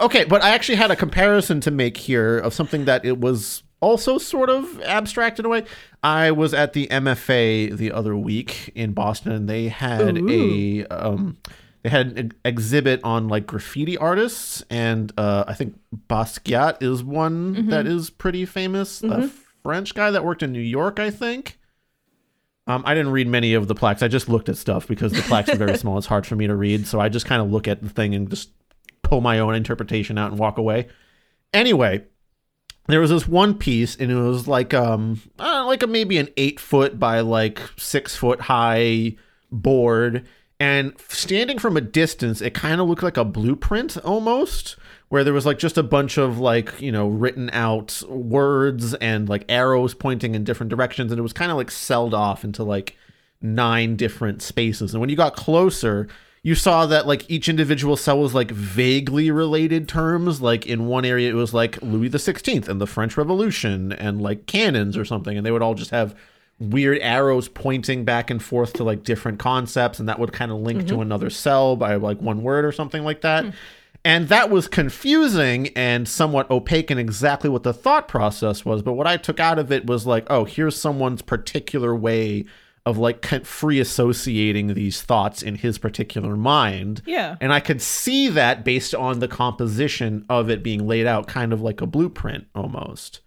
[0.00, 3.62] Okay, but I actually had a comparison to make here of something that it was
[3.80, 5.64] also sort of abstract in a way.
[6.02, 11.36] I was at the MFA the other week in Boston, and they had a um,
[11.82, 15.78] they had an exhibit on like graffiti artists, and uh, I think
[16.08, 19.02] Basquiat is one that is pretty famous.
[19.02, 19.28] A
[19.64, 21.58] French guy that worked in New York, I think.
[22.68, 24.02] Um, I didn't read many of the plaques.
[24.02, 25.96] I just looked at stuff because the plaques are very small.
[25.98, 28.14] It's hard for me to read, so I just kind of look at the thing
[28.14, 28.50] and just
[29.08, 30.88] pull my own interpretation out and walk away.
[31.52, 32.04] Anyway,
[32.88, 36.28] there was this one piece, and it was like um, uh, like a maybe an
[36.36, 39.16] eight foot by like six foot high
[39.50, 40.26] board,
[40.58, 44.76] and standing from a distance, it kind of looked like a blueprint almost,
[45.08, 49.28] where there was like just a bunch of like you know written out words and
[49.28, 52.62] like arrows pointing in different directions, and it was kind of like celled off into
[52.62, 52.96] like
[53.40, 54.94] nine different spaces.
[54.94, 56.08] And when you got closer,
[56.48, 60.40] you saw that like each individual cell was like vaguely related terms.
[60.40, 64.22] Like in one area, it was like Louis the Sixteenth and the French Revolution and
[64.22, 66.16] like cannons or something, and they would all just have
[66.58, 70.56] weird arrows pointing back and forth to like different concepts, and that would kind of
[70.56, 71.02] link to mm-hmm.
[71.02, 73.44] another cell by like one word or something like that.
[73.44, 73.50] Hmm.
[74.06, 78.80] And that was confusing and somewhat opaque in exactly what the thought process was.
[78.80, 82.46] But what I took out of it was like, oh, here's someone's particular way
[82.88, 87.02] of like free associating these thoughts in his particular mind.
[87.04, 87.36] Yeah.
[87.38, 91.52] And I could see that based on the composition of it being laid out kind
[91.52, 93.20] of like a blueprint almost.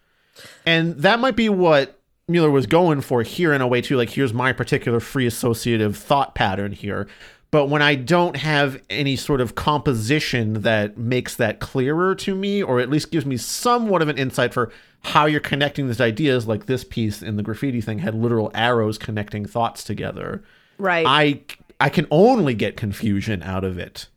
[0.65, 3.97] And that might be what Mueller was going for here in a way too.
[3.97, 7.07] Like, here's my particular free associative thought pattern here.
[7.51, 12.63] But when I don't have any sort of composition that makes that clearer to me,
[12.63, 14.71] or at least gives me somewhat of an insight for
[15.03, 18.97] how you're connecting these ideas, like this piece in the graffiti thing had literal arrows
[18.97, 20.43] connecting thoughts together.
[20.77, 21.05] right.
[21.07, 21.41] I
[21.79, 24.07] I can only get confusion out of it,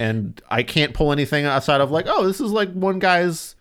[0.00, 3.54] and I can't pull anything outside of like, oh, this is like one guy's,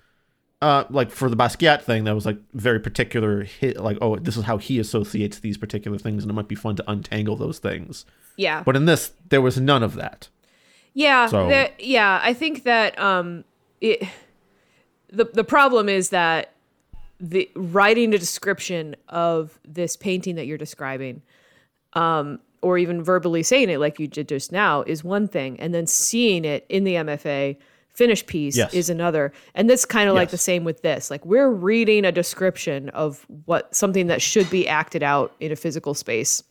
[0.64, 4.36] uh, like for the Basquiat thing that was like very particular hit, like oh, this
[4.38, 7.60] is how he associates these particular things, and it might be fun to untangle those
[7.60, 8.06] things.
[8.38, 8.64] yeah.
[8.64, 10.30] But in this, there was none of that.
[10.96, 12.20] Yeah, So- that- yeah.
[12.24, 13.44] I think that um,
[13.80, 14.04] it.
[15.14, 16.54] The the problem is that
[17.22, 21.22] the writing a description of this painting that you're describing,
[21.93, 25.74] um, or even verbally saying it like you did just now, is one thing, and
[25.74, 27.57] then seeing it in the MFA
[27.93, 28.74] finished piece Yes.
[28.74, 29.34] is another.
[29.53, 31.11] And that's kind of like the same with this.
[31.11, 35.55] Like we're reading a description of what something that should be acted out in a
[35.55, 36.41] physical space,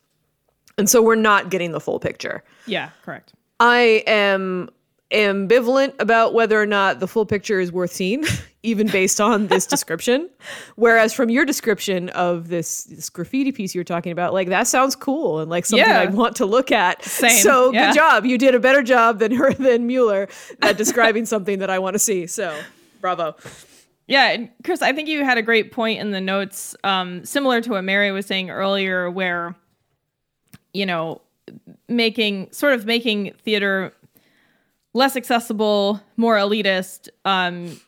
[0.79, 2.45] and so we're not getting the full picture.
[2.67, 3.33] Yeah, correct.
[3.59, 4.71] I am
[5.11, 8.25] ambivalent about whether or not the full picture is worth seeing,
[8.63, 10.31] even based on this description.
[10.77, 14.67] Whereas from your description of this, this graffiti piece you were talking about, like that
[14.67, 16.01] sounds cool and like something Yeah.
[16.01, 17.05] I'd want to look at.
[17.05, 17.89] Same, So yeah.
[17.89, 18.25] good job.
[18.25, 20.29] You did a better job than her than Mueller
[20.63, 22.27] at describing something that I want to see.
[22.27, 22.57] So
[23.01, 23.35] bravo.
[24.07, 27.61] Yeah, and Chris, I think you had a great point in the notes, um, similar
[27.61, 29.55] to what Mary was saying earlier, where
[30.73, 31.21] you know,
[31.89, 33.93] making sort of making theater
[34.93, 37.09] less accessible, more elitist.
[37.25, 37.81] Um,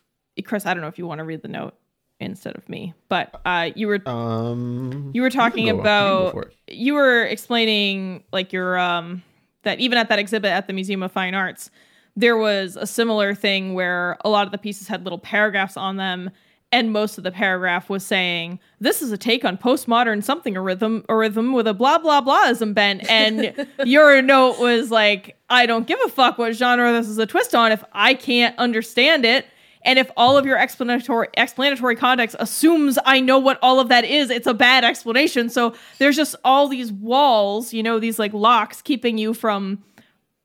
[0.43, 1.75] Chris, I don't know if you want to read the note
[2.19, 7.23] instead of me, but uh, you were Um, you were talking you about you were
[7.23, 9.23] explaining like your um
[9.63, 11.69] that even at that exhibit at the Museum of Fine Arts
[12.15, 15.97] there was a similar thing where a lot of the pieces had little paragraphs on
[15.97, 16.29] them
[16.73, 20.61] and most of the paragraph was saying this is a take on postmodern something a
[20.61, 25.65] rhythm a rhythm with a blah blah blahism bent and your note was like I
[25.65, 29.23] don't give a fuck what genre this is a twist on if I can't understand
[29.23, 29.45] it
[29.85, 34.05] and if all of your explanatory explanatory context assumes I know what all of that
[34.05, 35.49] is, it's a bad explanation.
[35.49, 39.83] So there's just all these walls, you know, these like locks keeping you from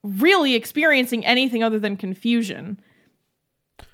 [0.03, 2.81] really experiencing anything other than confusion.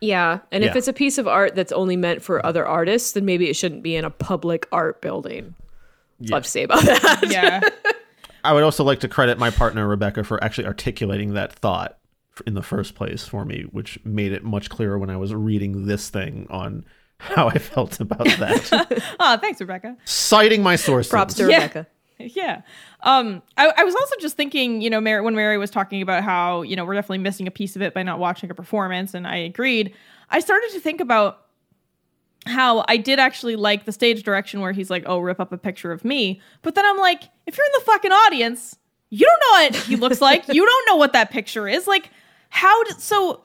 [0.04, 0.40] Yeah.
[0.52, 3.48] And if it's a piece of art that's only meant for other artists, then maybe
[3.48, 5.54] it shouldn't be in a public art building.
[6.20, 7.26] That's all I to say about that.
[7.30, 7.60] Yeah.
[8.44, 11.98] I would also like to credit my partner Rebecca for actually articulating that thought
[12.46, 15.86] in the first place for me, which made it much clearer when I was reading
[15.86, 16.84] this thing on
[17.18, 19.02] how I felt about that.
[19.18, 19.96] oh, thanks, Rebecca.
[20.04, 21.10] Citing my sources.
[21.10, 21.56] Props to Yeah.
[21.56, 21.86] Rebecca.
[22.18, 22.62] yeah.
[23.02, 26.22] Um, I, I was also just thinking, you know, Mary, when Mary was talking about
[26.22, 29.14] how, you know, we're definitely missing a piece of it by not watching a performance,
[29.14, 29.94] and I agreed.
[30.30, 31.40] I started to think about
[32.46, 35.58] how I did actually like the stage direction where he's like, oh, rip up a
[35.58, 36.40] picture of me.
[36.62, 38.76] But then I'm like, if you're in the fucking audience,
[39.10, 40.46] you don't know what he looks like.
[40.48, 41.86] you don't know what that picture is.
[41.86, 42.10] Like,
[42.50, 43.42] how did, so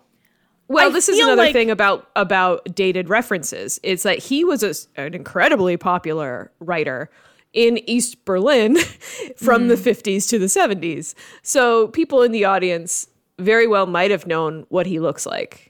[0.67, 3.79] Well, I this is another like- thing about about dated references.
[3.83, 7.09] It's that he was a, an incredibly popular writer
[7.53, 8.77] in East Berlin
[9.37, 9.81] from the mm.
[9.81, 11.15] 50s to the 70s.
[11.41, 15.68] So people in the audience very well might have known what he looks like,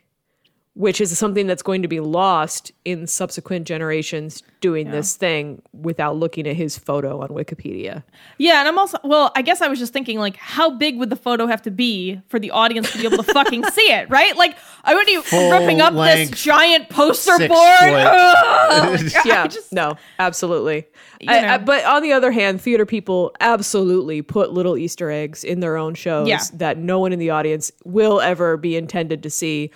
[0.75, 6.15] which is something that's going to be lost in subsequent generations doing this thing without
[6.15, 8.03] looking at his photo on Wikipedia.
[8.37, 11.09] Yeah, and I'm also well, I guess I was just thinking like how big would
[11.09, 14.09] the photo have to be for the audience to be able to fucking see it,
[14.09, 14.37] right?
[14.37, 17.49] Like I would be Full ripping up length, this giant poster board.
[17.49, 17.59] foot.
[17.93, 19.11] Ugh.
[19.25, 20.85] yeah, just no, absolutely.
[21.19, 25.43] You I- I- but on the other hand, theater people absolutely put little Easter eggs
[25.43, 26.39] in their own shows Yeah.
[26.53, 29.71] that no one in the audience will ever be intended to see.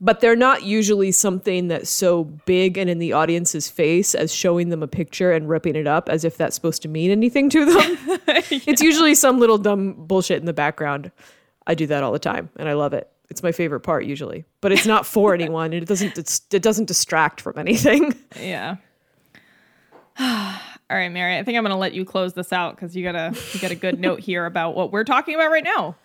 [0.00, 4.68] But they're not usually something that's so big and in the audience's face as showing
[4.68, 7.64] them a picture and ripping it up as if that's supposed to mean anything to
[7.64, 8.18] them.
[8.50, 11.10] It's usually some little dumb bullshit in the background.
[11.66, 13.10] I do that all the time and I love it.
[13.30, 14.44] It's my favorite part usually.
[14.60, 16.16] But it's not for anyone and it doesn't
[16.52, 18.14] it doesn't distract from anything.
[18.40, 18.76] yeah.
[20.20, 21.36] All right, Mary.
[21.36, 23.60] I think I'm going to let you close this out because you got a you
[23.60, 25.96] got a good note here about what we're talking about right now.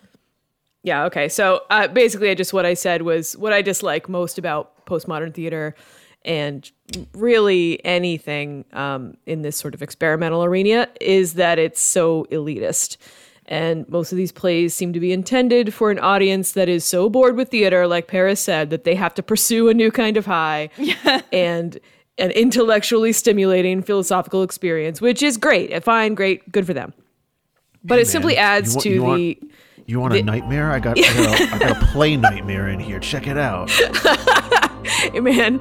[0.84, 1.28] Yeah, okay.
[1.30, 5.32] So uh, basically, I just what I said was what I dislike most about postmodern
[5.32, 5.74] theater
[6.26, 6.70] and
[7.14, 12.98] really anything um, in this sort of experimental arena is that it's so elitist.
[13.46, 17.08] And most of these plays seem to be intended for an audience that is so
[17.08, 20.26] bored with theater, like Paris said, that they have to pursue a new kind of
[20.26, 20.68] high
[21.32, 21.78] and
[22.18, 25.82] an intellectually stimulating philosophical experience, which is great.
[25.82, 26.92] Fine, great, good for them.
[27.82, 29.06] But it simply adds you to you the.
[29.06, 29.52] want-
[29.86, 30.70] You want a nightmare?
[30.70, 32.98] I got, I got, a, I got a play nightmare in here.
[33.00, 33.70] Check it out.
[34.84, 35.60] Hey, man,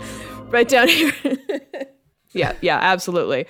[0.50, 1.14] right down here.
[2.34, 3.46] yeah, yeah, absolutely.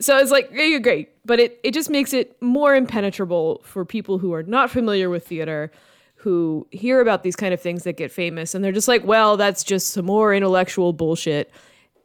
[0.00, 3.84] So it's like, yeah, you're great, but it, it just makes it more impenetrable for
[3.84, 5.70] people who are not familiar with theater,
[6.16, 9.36] who hear about these kind of things that get famous, and they're just like, well,
[9.36, 11.52] that's just some more intellectual bullshit.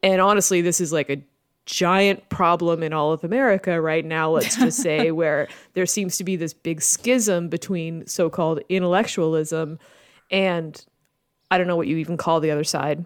[0.03, 1.17] And honestly, this is like a
[1.67, 6.23] giant problem in all of America right now, let's just say, where there seems to
[6.23, 9.77] be this big schism between so called intellectualism
[10.31, 10.83] and
[11.51, 13.05] I don't know what you even call the other side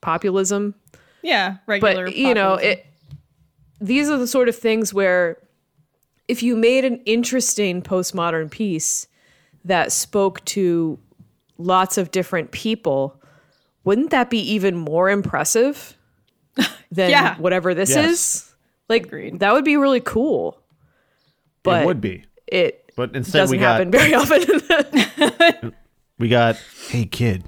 [0.00, 0.74] populism
[1.22, 2.06] Yeah, regular.
[2.06, 2.86] but you know it
[3.80, 5.36] these are the sort of things where
[6.28, 9.06] if you made an interesting postmodern piece
[9.64, 10.98] that spoke to
[11.58, 13.20] lots of different people
[13.84, 15.96] wouldn't that be even more impressive
[16.90, 17.36] than Yeah.
[17.36, 18.10] whatever this Yes.
[18.12, 18.54] is
[18.88, 19.40] like Agreed.
[19.40, 20.58] that would be really cool
[21.62, 24.12] but it would be, it but instead doesn't we got happen very
[25.60, 25.72] often
[26.18, 26.56] we got.
[26.88, 27.44] Hey kid,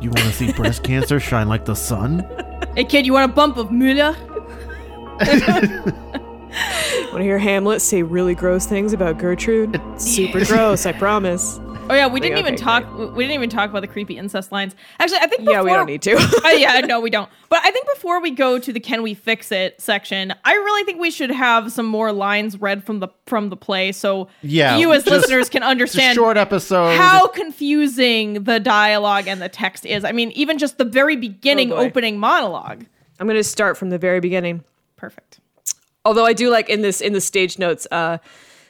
[0.00, 2.26] you want to see breast cancer shine like the sun?
[2.76, 4.14] Hey kid, you want a bump of Müller?
[7.12, 11.92] want to hear hamlet say really gross things about gertrude super gross i promise Oh
[11.94, 12.84] yeah, we didn't okay, even talk.
[13.14, 14.74] We didn't even talk about the creepy incest lines.
[14.98, 16.14] Actually, I think yeah we don't need to
[16.44, 17.28] Uh, yeah, no, we don't.
[17.50, 20.84] But I think before we go to the "Can we fix it" section, I really
[20.84, 24.78] think we should have some more lines read from the from the play, so Yeah,
[24.78, 26.96] you as just- listeners can understand short episode.
[26.96, 30.04] how confusing the dialogue and the text is.
[30.04, 32.86] I mean, even just the very beginning Oh, opening monologue.
[33.20, 34.64] i'm going to start from the very beginning
[34.96, 35.38] Perfect.
[36.04, 37.86] although I do like in this in the stage notes.
[37.90, 38.18] Uh,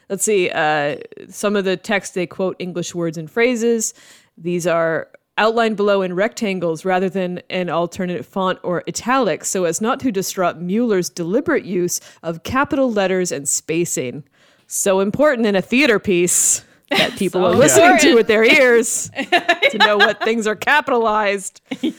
[0.09, 0.97] let's see, uh,
[1.29, 3.95] some of the text they quote English words and phrases.
[4.37, 9.81] These are outlined below in rectangles rather than an alternate font or italics, so as
[9.81, 14.25] not to disrupt Mueller's deliberate use of capital letters and spacing.
[14.67, 19.11] So important in a theater piece that people So are listening to with their ears
[19.71, 21.61] to know what things are capitalized.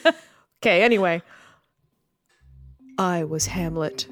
[0.64, 1.22] Okay, anyway.
[2.98, 4.08] I was Hamlet.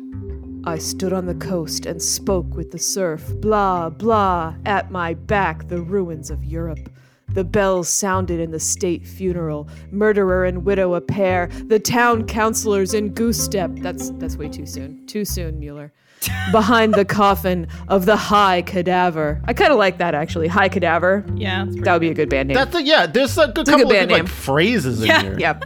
[0.66, 3.34] I stood on the coast and spoke with the surf.
[3.42, 6.90] Blah, blah, at my back the ruins of Europe.
[7.30, 9.68] The bells sounded in the state funeral.
[9.92, 11.50] Murderer and widow a pair.
[11.66, 13.72] The town councilors in goose step.
[13.78, 15.06] That's that's way too soon.
[15.08, 15.92] Too soon, Mueller.
[16.54, 19.42] Behind the coffin of the high cadaver.
[19.46, 20.48] I kind of like that actually.
[20.48, 21.26] High cadaver.
[21.36, 21.66] Yeah.
[21.68, 22.56] That would be a good band name.
[22.56, 23.08] That's a, yeah.
[23.08, 24.28] There's a good a couple good of band good, like name.
[24.28, 25.22] phrases in Yeah.
[25.24, 25.40] here.
[25.40, 25.66] Yep.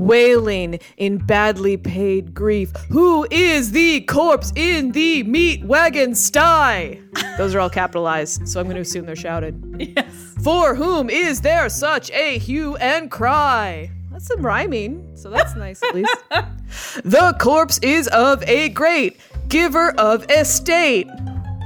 [0.00, 2.72] Wailing in badly paid grief.
[2.90, 7.00] Who is the corpse in the meat wagon sty?
[7.36, 9.62] Those are all capitalized, so I'm going to assume they're shouted.
[9.78, 10.34] yes.
[10.42, 13.90] For whom is there such a hue and cry?
[14.10, 16.16] That's some rhyming, so that's nice at least.
[17.04, 21.08] the corpse is of a great giver of estate.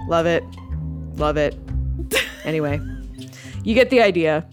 [0.08, 0.42] Love it.
[1.14, 1.54] Love it.
[2.44, 2.80] Anyway,
[3.62, 4.44] you get the idea.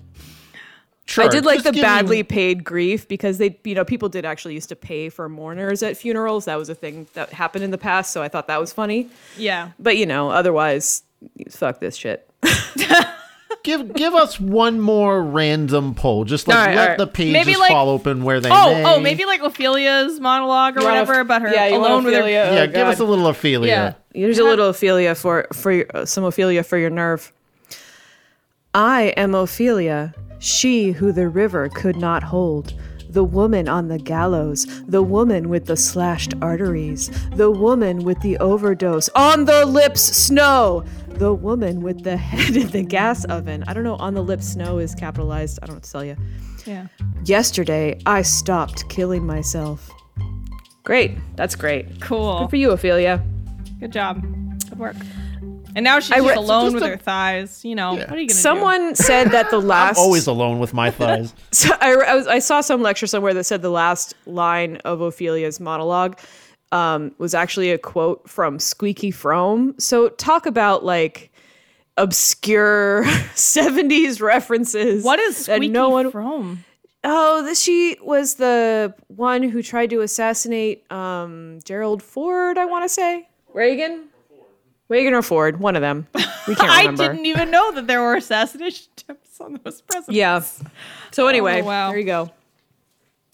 [1.08, 3.84] Sure, I did like just the give me- badly paid grief because they, you know,
[3.84, 6.46] people did actually used to pay for mourners at funerals.
[6.46, 9.10] That was a thing that happened in the past, so I thought that was funny.
[9.38, 9.72] Yeah.
[9.80, 11.04] But you know, otherwise,
[11.50, 12.30] fuck this shit.
[13.64, 16.24] give give us one more random poll.
[16.24, 16.98] Just like All right, let all right.
[16.98, 18.86] the pages Maybe, like- fall open where they Oh, may.
[18.86, 22.30] oh, maybe like Ophelia's monologue or You wanna- whatever about her yeah, alone with her.
[22.30, 23.70] Yeah, Oh, give us a little Ophelia.
[23.72, 23.94] Yeah.
[24.22, 27.34] Here's a little Ophelia for for your, uh, some Ophelia for your nerve.
[28.74, 32.74] I am Ophelia, she who the river could not hold.
[33.10, 38.38] The woman on the gallows, the woman with the slashed arteries, the woman with the
[38.40, 43.64] overdose, on the lips snow, the woman with the head in the gas oven.
[43.68, 45.60] I don't know, on the lips snow is capitalized.
[45.62, 46.16] I don't know what to tell you.
[46.66, 46.88] Yeah.
[47.24, 49.92] Yesterday, I stopped killing myself.
[50.84, 51.18] Great.
[51.36, 52.02] That's great.
[52.02, 52.40] Cool.
[52.40, 53.24] Good for you, Ophelia.
[53.80, 54.22] Good job.
[54.70, 54.96] Good work.
[55.76, 57.64] And now she's I just re- alone just with a- her thighs.
[57.64, 58.34] You know, what are you gonna do?
[58.34, 61.34] Someone said that the last I'm Always alone with my thighs.
[61.52, 65.02] So I, I, was, I saw some lecture somewhere that said the last line of
[65.02, 66.20] Ophelia's monologue
[66.72, 69.80] um, was actually a quote from Squeaky Fromme.
[69.80, 71.32] So talk about like
[71.98, 73.04] obscure
[73.36, 75.04] 70s references.
[75.04, 76.64] What is that Squeaky no one from?
[77.04, 82.86] Oh, this, she was the one who tried to assassinate um, Gerald Ford, I want
[82.86, 83.28] to say.
[83.54, 84.08] Reagan?
[84.92, 86.06] Reagan or Ford, one of them.
[86.48, 90.10] We can't I didn't even know that there were assassination attempts on those presidents.
[90.18, 90.44] Yeah.
[91.12, 91.90] So anyway, Oh, wow.
[91.92, 92.30] there you go.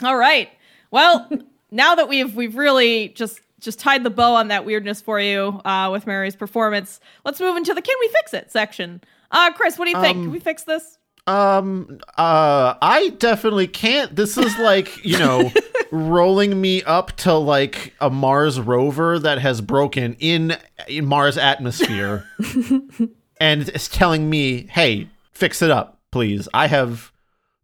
[0.03, 0.49] All right.
[0.91, 1.27] Well,
[1.71, 5.59] now that we've we've really just just tied the bow on that weirdness for you
[5.65, 9.01] uh, with Mary's performance, let's move into the "Can we fix it?" section.
[9.31, 10.17] Uh, Chris, what do you think?
[10.17, 10.96] Can we fix this?
[11.27, 14.15] Um, uh, I definitely can't.
[14.15, 15.51] This is like, you know,
[15.91, 20.55] rolling me up to like a Mars rover that has broken in,
[20.87, 22.25] in Mars atmosphere
[23.39, 26.47] and it's telling me, hey, fix it up, please.
[26.53, 27.11] I have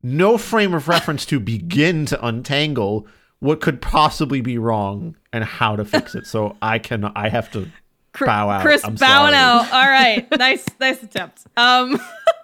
[0.02, 3.08] no frame of reference to begin to untangle
[3.40, 6.26] what could possibly be wrong and how to fix it.
[6.28, 7.70] So I can, I have to
[8.14, 8.62] Cr- bow out.
[8.62, 9.36] Chris I'm bowing sorry.
[9.36, 9.74] out.
[9.74, 11.44] All right, nice, nice attempt.
[11.58, 12.00] Um,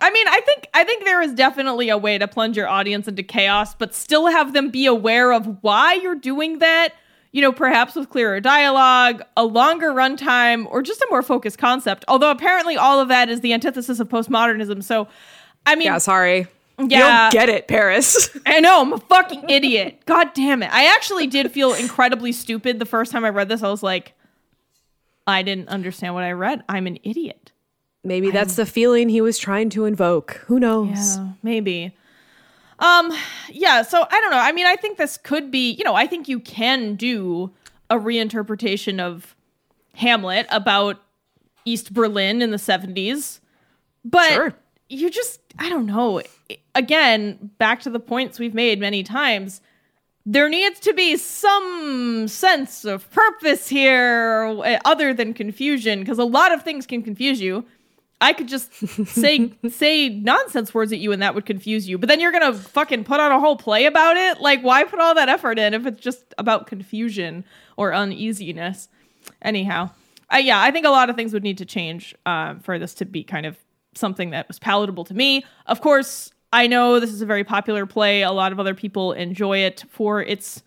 [0.00, 3.06] I mean, I think I think there is definitely a way to plunge your audience
[3.08, 6.90] into chaos, but still have them be aware of why you're doing that.
[7.32, 12.04] You know, perhaps with clearer dialogue, a longer runtime, or just a more focused concept.
[12.06, 14.84] Although apparently all of that is the antithesis of postmodernism.
[14.84, 15.08] So,
[15.66, 16.46] I mean, Yeah, sorry.
[16.78, 17.30] You Yeah.
[17.30, 18.30] don't get it, Paris.
[18.46, 20.02] I know, I'm a fucking idiot.
[20.06, 20.72] God damn it.
[20.72, 23.64] I actually did feel incredibly stupid the first time I read this.
[23.64, 24.12] I was like,
[25.26, 26.62] I didn't understand what I read.
[26.68, 27.43] I'm an idiot.
[28.04, 30.42] Maybe that's the feeling he was trying to invoke.
[30.46, 31.16] Who knows?
[31.16, 31.96] Yeah, maybe.
[32.78, 33.12] Um,
[33.50, 34.38] yeah, so I don't know.
[34.38, 37.50] I mean, I think this could be, you know, I think you can do
[37.88, 39.34] a reinterpretation of
[39.94, 41.00] Hamlet about
[41.64, 43.40] East Berlin in the 70s.
[44.04, 44.54] But Sure.
[44.88, 46.20] you just, I don't know.
[46.74, 49.60] Again, back to the points we've made many times.
[50.26, 56.24] There needs to be some sense of purpose here uh, other than confusion because a
[56.24, 57.64] lot of things can confuse you.
[58.20, 58.72] I could just
[59.06, 61.98] say say nonsense words at you and that would confuse you.
[61.98, 64.40] But then you're gonna fucking put on a whole play about it.
[64.40, 67.44] Like, why put all that effort in if it's just about confusion
[67.76, 68.88] or uneasiness?
[69.42, 69.90] Anyhow,
[70.32, 72.94] uh, yeah, I think a lot of things would need to change uh, for this
[72.94, 73.56] to be kind of
[73.94, 75.44] something that was palatable to me.
[75.66, 78.22] Of course, I know this is a very popular play.
[78.22, 80.62] A lot of other people enjoy it for its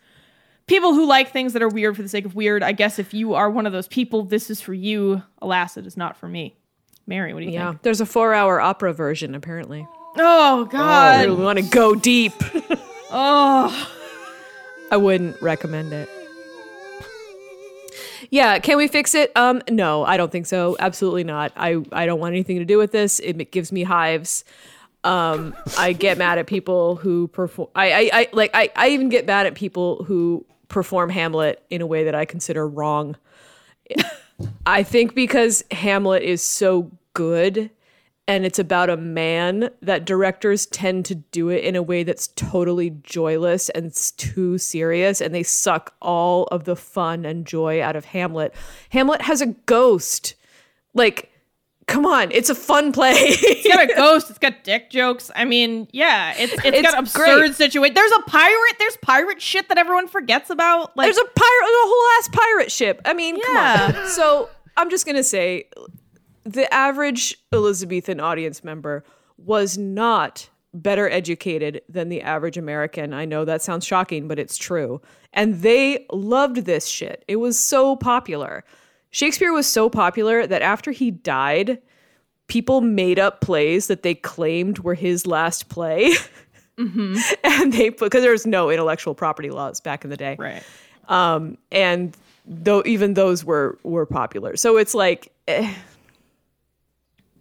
[0.66, 2.62] people who like things that are weird for the sake of weird.
[2.62, 5.22] I guess if you are one of those people, this is for you.
[5.40, 6.56] Alas, it is not for me.
[7.08, 7.70] Mary, what do you Yeah.
[7.70, 7.82] think?
[7.82, 9.88] There's a four hour opera version, apparently.
[10.16, 11.26] Oh I God.
[11.26, 12.34] really want to go deep.
[13.10, 13.88] Oh.
[14.92, 16.10] I wouldn't recommend it.
[18.30, 19.32] Yeah, can we fix it?
[19.34, 20.76] Um, no, I don't think so.
[20.78, 21.50] Absolutely not.
[21.56, 23.18] I, I don't want anything to do with this.
[23.20, 24.44] It gives me hives.
[25.04, 27.70] Um, I get mad at people who perform.
[27.74, 28.50] I, I, I like.
[28.52, 32.26] I, I even get mad at people who perform Hamlet in a way that I
[32.26, 33.16] consider wrong.
[34.66, 37.70] I think because Hamlet is so good
[38.28, 42.28] and it's about a man that directors tend to do it in a way that's
[42.28, 47.82] totally joyless and it's too serious and they suck all of the fun and joy
[47.82, 48.54] out of Hamlet.
[48.90, 50.34] Hamlet has a ghost.
[50.94, 51.32] Like
[51.86, 53.14] come on, it's a fun play.
[53.16, 54.28] It's got a ghost.
[54.30, 55.30] It's got dick jokes.
[55.34, 57.94] I mean, yeah, it's it's It's got absurd situation.
[57.94, 58.76] There's a pirate.
[58.78, 60.94] There's pirate shit that everyone forgets about.
[60.96, 63.00] Like, There's a pirate, a whole ass pirate ship.
[63.06, 63.92] I mean, Yeah.
[63.92, 64.08] come on.
[64.10, 65.64] So I'm just gonna say,
[66.48, 69.04] the average Elizabethan audience member
[69.36, 73.12] was not better educated than the average American.
[73.12, 75.00] I know that sounds shocking, but it's true.
[75.32, 77.24] And they loved this shit.
[77.28, 78.64] It was so popular.
[79.10, 81.78] Shakespeare was so popular that after he died,
[82.46, 86.12] people made up plays that they claimed were his last play.
[86.78, 90.36] and they put because there was no intellectual property laws back in the day.
[90.38, 90.62] Right.
[91.08, 94.56] Um, and though even those were were popular.
[94.56, 95.72] So it's like eh,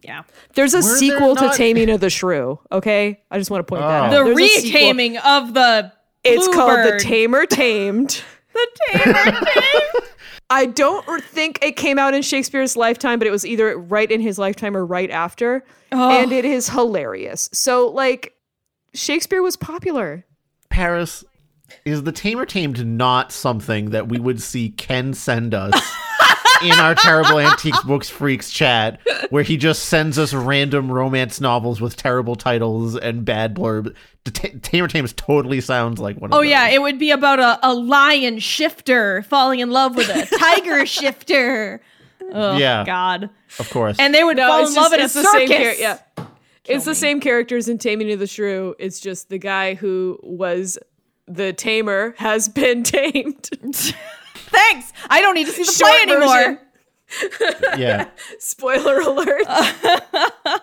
[0.08, 0.24] Yeah.
[0.56, 2.60] there's a Were there sequel not- to Taming of the Shrew.
[2.72, 4.06] Okay, I just want to point that Oh.
[4.06, 4.10] out.
[4.10, 4.80] The There's a sequel.
[4.82, 5.92] retaming of the
[6.24, 7.00] It's called The bluebird.
[7.02, 8.22] Tamer Tamed.
[8.54, 9.48] The tamer tamed.
[10.50, 14.20] I don't think it came out in Shakespeare's lifetime, but it was either right in
[14.20, 15.64] his lifetime or right after.
[15.92, 16.10] Oh.
[16.24, 17.50] And it is hilarious.
[17.54, 18.34] So, like,
[18.96, 20.26] Shakespeare was popular.
[20.70, 21.24] Paris,
[21.86, 25.74] is the Tamer Tamed not something that we would see Ken send us
[26.64, 29.00] in our terrible antiques books freaks chat,
[29.30, 33.96] where he just sends us random romance novels with terrible titles and bad blurb?
[34.26, 36.50] The Ta- Tamer Tamed totally sounds like one of Oh those.
[36.50, 40.86] yeah, it would be about a, a lion shifter falling in love with a tiger
[40.86, 41.82] shifter.
[42.34, 42.84] Oh Yeah.
[42.86, 43.30] God.
[43.60, 43.98] of course.
[44.00, 45.50] And they would fall in love in a it's the circus.
[45.50, 45.98] same char- yeah.
[46.66, 48.76] It's the same characters in Taming of the Shrew.
[48.78, 50.78] It's just the guy who was
[51.26, 53.50] the tamer has been tamed.
[54.48, 54.92] Thanks.
[55.10, 56.60] I don't need to see the Short play anymore.
[57.38, 57.80] version.
[57.80, 58.10] yeah.
[58.40, 59.46] Spoiler alert.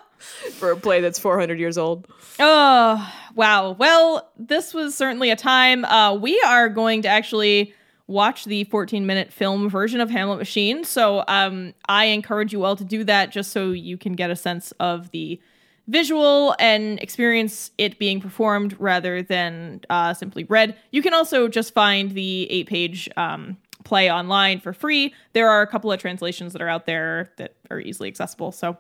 [0.53, 2.07] For a play that's 400 years old.
[2.39, 3.73] Oh, wow.
[3.73, 5.85] Well, this was certainly a time.
[5.85, 7.75] Uh, we are going to actually
[8.07, 10.85] watch the 14 minute film version of Hamlet Machine.
[10.85, 14.37] So um, I encourage you all to do that just so you can get a
[14.37, 15.41] sense of the
[15.87, 20.77] visual and experience it being performed rather than uh, simply read.
[20.91, 25.15] You can also just find the eight page um, play online for free.
[25.33, 28.53] There are a couple of translations that are out there that are easily accessible.
[28.53, 28.77] So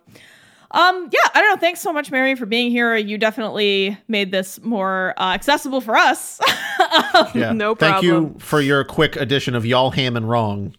[0.75, 1.61] um, yeah, I don't know.
[1.61, 2.97] Thanks so much, Mary, for being here.
[2.97, 6.41] You definitely made this more uh, accessible for us.
[7.35, 7.53] Yeah.
[7.53, 8.03] No problem.
[8.25, 10.75] Thank you for your quick addition of y'all ham and wrong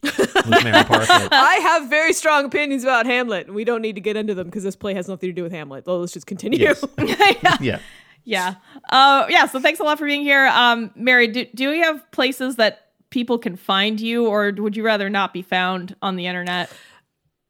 [0.48, 1.06] Mary Parker.
[1.32, 4.48] I have very strong opinions about Hamlet, and we don't need to get into them
[4.48, 5.86] because this play has nothing to do with Hamlet.
[5.86, 6.60] So let's just continue.
[6.60, 6.84] Yes.
[7.62, 7.80] yeah.
[8.26, 8.56] yeah.
[8.90, 9.46] Uh, yeah.
[9.48, 10.48] So thanks a lot for being here.
[10.48, 12.85] Um, Mary, do, do you have places that
[13.16, 16.70] people can find you, or would you rather not be found on the internet?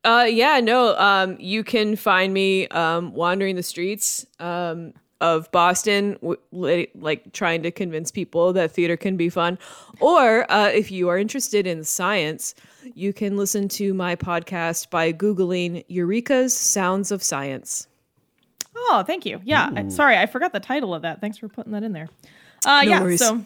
[0.03, 0.95] Uh, yeah, no.
[0.97, 7.33] Um, you can find me um, wandering the streets um, of Boston, w- li- like
[7.33, 9.57] trying to convince people that theater can be fun.
[9.99, 12.53] Or uh, if you are interested in science,
[12.93, 17.87] you can listen to my podcast by googling Eureka's Sounds of Science.
[18.75, 19.41] Oh, thank you.
[19.43, 19.71] Yeah.
[19.75, 21.21] I- sorry, I forgot the title of that.
[21.21, 22.09] Thanks for putting that in there.
[22.63, 23.01] Uh, No yeah.
[23.01, 23.19] worries.
[23.19, 23.45] So you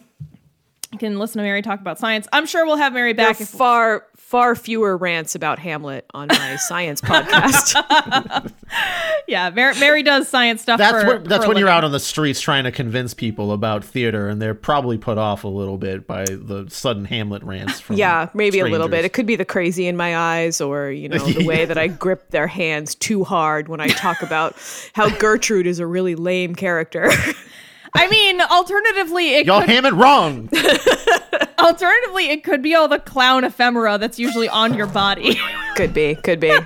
[0.97, 2.27] can listen to Mary talk about science.
[2.33, 3.47] I'm sure we'll have Mary There are back.
[3.47, 8.53] Far far fewer rants about Hamlet on my science podcast.
[9.27, 10.77] yeah, Mary, Mary does science stuff.
[10.77, 13.51] That's for, what, that's for when you're out on the streets trying to convince people
[13.51, 17.79] about theater, and they're probably put off a little bit by the sudden Hamlet rants.
[17.79, 19.03] From yeah, maybe a little bit.
[19.03, 21.87] It could be the crazy in my eyes, or you know, the way that I
[21.87, 24.55] grip their hands too hard when I talk about
[24.93, 27.09] how Gertrude is a really lame character.
[27.95, 30.49] I mean, alternatively, it Y'all could ham it wrong.
[31.59, 35.37] Alternatively, it could be all the clown ephemera that's usually on your body.
[35.75, 36.57] could be, could be,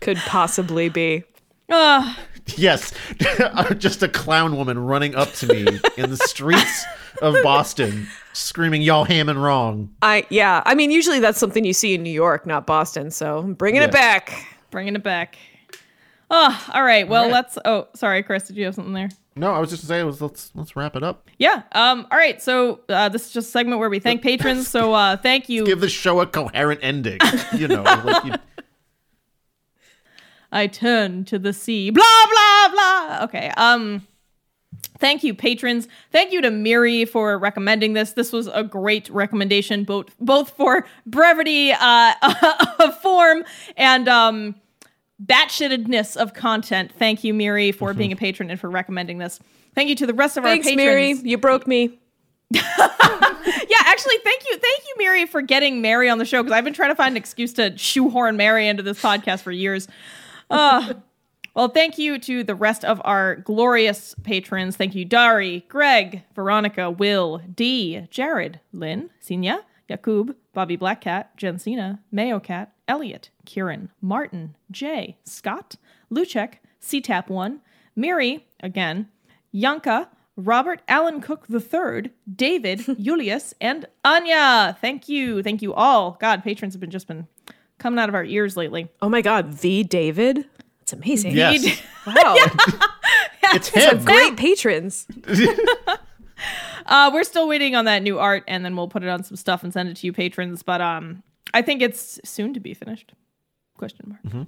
[0.00, 1.24] could possibly be.
[1.70, 2.14] uh,
[2.56, 2.92] yes,
[3.78, 6.84] just a clown woman running up to me in the streets
[7.22, 10.62] of Boston, screaming "Y'all ham and wrong." I yeah.
[10.66, 13.10] I mean, usually that's something you see in New York, not Boston.
[13.10, 13.88] So I'm bringing Yeah.
[13.88, 14.46] it back.
[14.70, 15.36] bringing it back.
[16.30, 17.08] Oh, all right.
[17.08, 17.34] Well, All right.
[17.34, 17.58] let's.
[17.64, 18.44] Oh, sorry, Chris.
[18.46, 19.08] Did you have something there?
[19.36, 21.28] No, I was just saying, was let's let's wrap it up.
[21.38, 21.62] Yeah.
[21.72, 22.06] Um.
[22.10, 22.40] All right.
[22.40, 24.68] So uh, this is just a segment where we thank patrons.
[24.68, 25.66] So uh, thank you.
[25.66, 27.18] Give the show a coherent ending.
[27.54, 28.32] You know, like you,
[30.50, 31.90] I turn to the sea.
[31.90, 33.20] Blah blah blah.
[33.24, 33.52] Okay.
[33.56, 34.06] Um.
[34.98, 35.88] Thank you, patrons.
[36.12, 38.12] Thank you to Miri for recommending this.
[38.12, 42.14] This was a great recommendation, both both for brevity uh,
[42.78, 43.44] of form
[43.76, 44.54] and um,
[45.22, 46.92] batshitedness of content.
[46.98, 49.40] Thank you, Miri, for being a patron and for recommending this.
[49.74, 51.18] Thank you to the rest of Thanks, our patrons.
[51.22, 51.30] Mary.
[51.30, 51.98] You broke me.
[53.68, 56.64] Yeah, actually, thank you, thank you, Mary, for getting Mary on the show because I've
[56.64, 59.88] been trying to find an excuse to shoehorn Mary into this podcast for years.
[60.50, 60.94] Uh,
[61.54, 64.76] well, thank you to the rest of our glorious patrons.
[64.76, 72.40] Thank you, Dari, Greg, Veronica, Will, Dee, Jared, Lynn, Sinya, Yakub, Bobby Blackcat, Jensina, Mayo
[72.40, 75.76] Cat, Elliot, Kieran, Martin, Jay, Scott,
[76.12, 77.58] Luchek, CTAP1,
[77.96, 79.08] Miri, again,
[79.52, 84.76] Yanka, Robert Allen Cook III, David, Julius, and Anya.
[84.80, 85.42] Thank you.
[85.42, 86.16] Thank you all.
[86.20, 87.28] God, patrons have been just been
[87.78, 88.88] coming out of our ears lately.
[89.00, 90.44] Oh my God, the David.
[90.80, 91.36] That's amazing.
[91.36, 92.34] yes, Wow.
[93.54, 94.04] it's him.
[94.04, 95.06] Great patrons.
[96.86, 99.36] Uh, we're still waiting on that new art, and then we'll put it on some
[99.36, 100.62] stuff and send it to you patrons.
[100.62, 101.22] But um,
[101.52, 103.12] I think it's soon to be finished.
[103.78, 104.46] Question mark.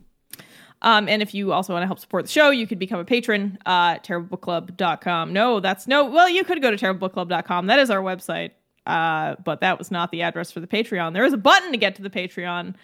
[0.82, 3.04] Um, and if you also want to help support the show, you could become a
[3.04, 5.32] patron uh, terriblebookclub.com.
[5.32, 6.04] No, that's no.
[6.04, 7.66] Well, you could go to terriblebookclub.com.
[7.66, 8.50] That is our website.
[8.86, 11.12] Uh, but that was not the address for the Patreon.
[11.12, 12.74] There is a button to get to the Patreon.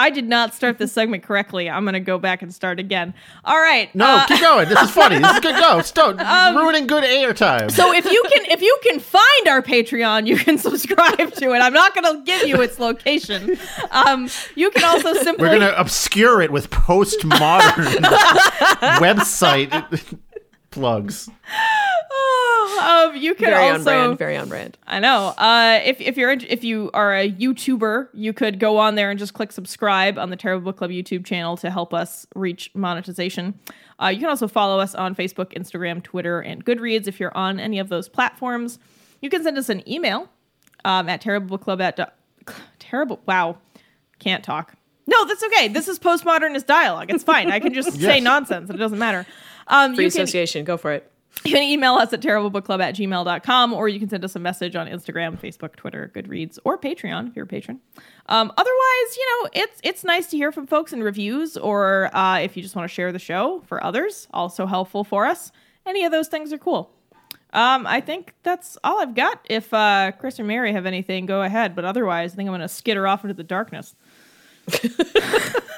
[0.00, 1.68] I did not start this segment correctly.
[1.68, 3.12] I'm going to go back and start again.
[3.44, 3.94] All right.
[3.94, 4.66] No, uh, keep going.
[4.66, 5.18] This is funny.
[5.18, 5.56] This is good.
[5.56, 5.82] Go.
[5.90, 7.70] Stop ruining good airtime.
[7.70, 11.58] So if you can if you can find our Patreon, you can subscribe to it.
[11.58, 13.58] I'm not going to give you its location.
[13.90, 18.00] Um, you can also simply We're gonna obscure it with postmodern
[19.00, 20.16] website
[20.70, 21.28] plugs.
[22.82, 24.18] um, you can Very on also brand.
[24.18, 24.78] Very on brand.
[24.86, 25.28] I know.
[25.36, 29.10] Uh, if if you're int- if you are a YouTuber, you could go on there
[29.10, 32.70] and just click subscribe on the Terrible Book Club YouTube channel to help us reach
[32.74, 33.58] monetization.
[34.02, 37.60] Uh, you can also follow us on Facebook, Instagram, Twitter, and Goodreads if you're on
[37.60, 38.78] any of those platforms.
[39.20, 40.28] You can send us an email
[40.84, 43.20] um, at terriblebookclub at do- terrible.
[43.26, 43.58] Wow,
[44.18, 44.74] can't talk.
[45.06, 45.68] No, that's okay.
[45.68, 47.10] This is postmodernist dialogue.
[47.10, 47.50] It's fine.
[47.50, 48.70] I can just say nonsense.
[48.70, 49.26] It doesn't matter.
[49.66, 50.64] Um, Free you can, association.
[50.64, 51.10] Go for it.
[51.44, 54.76] you can email us at terriblebookclub at gmail.com or you can send us a message
[54.76, 57.80] on Instagram, Facebook, Twitter, Goodreads, or Patreon if you're a patron.
[58.26, 62.38] Um, otherwise, you know, it's it's nice to hear from folks in reviews or uh,
[62.38, 65.52] if you just want to share the show for others, also helpful for us.
[65.86, 66.90] Any of those things are cool.
[67.52, 69.44] Um, I think that's all I've got.
[69.48, 71.74] If uh, Chris or Mary have anything, go ahead.
[71.74, 73.96] But otherwise, I think I'm going to skitter off into the darkness.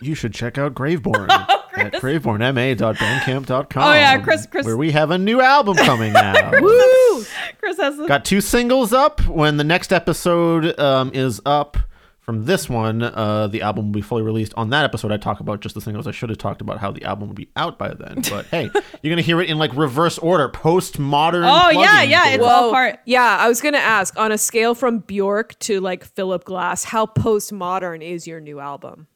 [0.00, 1.28] You should check out Graveborn
[1.76, 3.82] at gravebornma.bandcamp.com.
[3.82, 6.60] Oh, yeah, Chris- Chris- Where we have a new album coming out.
[6.60, 7.24] Woo!
[7.58, 9.26] Chris has the Got two singles up.
[9.26, 11.76] When the next episode um, is up
[12.20, 14.52] from this one, uh, the album will be fully released.
[14.56, 16.06] On that episode, I talk about just the singles.
[16.08, 18.22] I should have talked about how the album will be out by then.
[18.28, 18.68] But hey,
[19.02, 21.44] you're gonna hear it in like reverse order, postmodern.
[21.48, 22.52] Oh, yeah, plugin yeah, it's order.
[22.54, 26.44] all part- Yeah, I was gonna ask on a scale from Bjork to like Philip
[26.44, 29.06] Glass, how postmodern is your new album?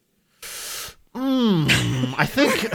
[1.14, 1.66] Hmm,
[2.16, 2.72] I think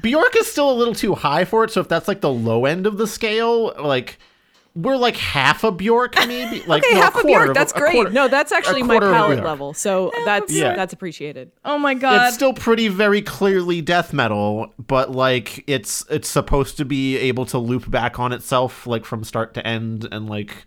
[0.00, 1.70] Bjork is still a little too high for it.
[1.70, 4.18] So if that's like the low end of the scale, like
[4.74, 6.62] we're like half a Bjork, maybe.
[6.66, 7.54] Like Okay, no, half a quarter Bjork.
[7.54, 7.92] That's a great.
[7.92, 9.72] quarter- no, that's actually my palate level.
[9.72, 10.74] So that's Yeah.
[10.74, 11.52] that's appreciated.
[11.64, 12.26] Oh my god.
[12.26, 17.46] It's still pretty very clearly death metal, but like it's it's supposed to be able
[17.46, 20.66] to loop back on itself like from start to end and like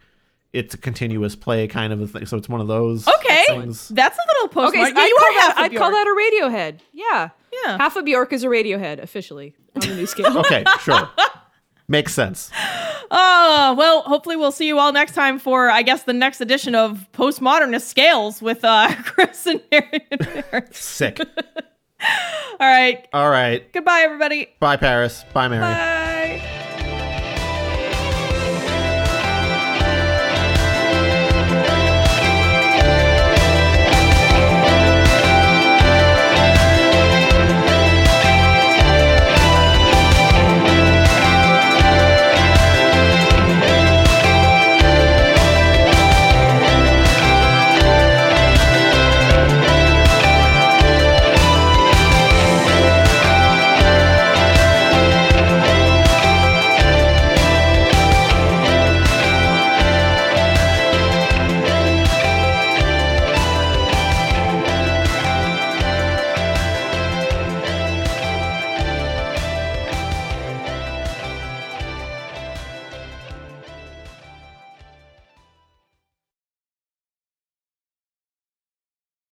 [0.54, 2.26] it's a continuous play kind of a thing.
[2.26, 3.44] So it's one of those okay.
[3.48, 3.90] things.
[3.90, 4.70] That's a little post.
[4.70, 6.80] Okay, Yeah, so I'd, you call are that, half a I'd call that a Radiohead.
[6.94, 7.30] Yeah,
[7.66, 7.78] Yeah.
[7.78, 10.38] Half of Bjork is a Radiohead officially on the new scale.
[10.40, 11.10] Okay, sure.
[11.88, 12.52] Makes sense.
[13.10, 16.76] Oh, well, hopefully we'll see you all next time for, I guess, the next edition
[16.76, 20.02] of Postmodernist Scales with uh, Chris and Mary.
[20.72, 21.20] Sick.
[21.20, 21.26] all
[22.60, 23.08] right.
[23.12, 23.72] All right.
[23.74, 24.50] Goodbye, everybody.
[24.60, 25.26] Bye Paris.
[25.34, 25.62] Bye Mary.
[25.64, 26.56] Bye.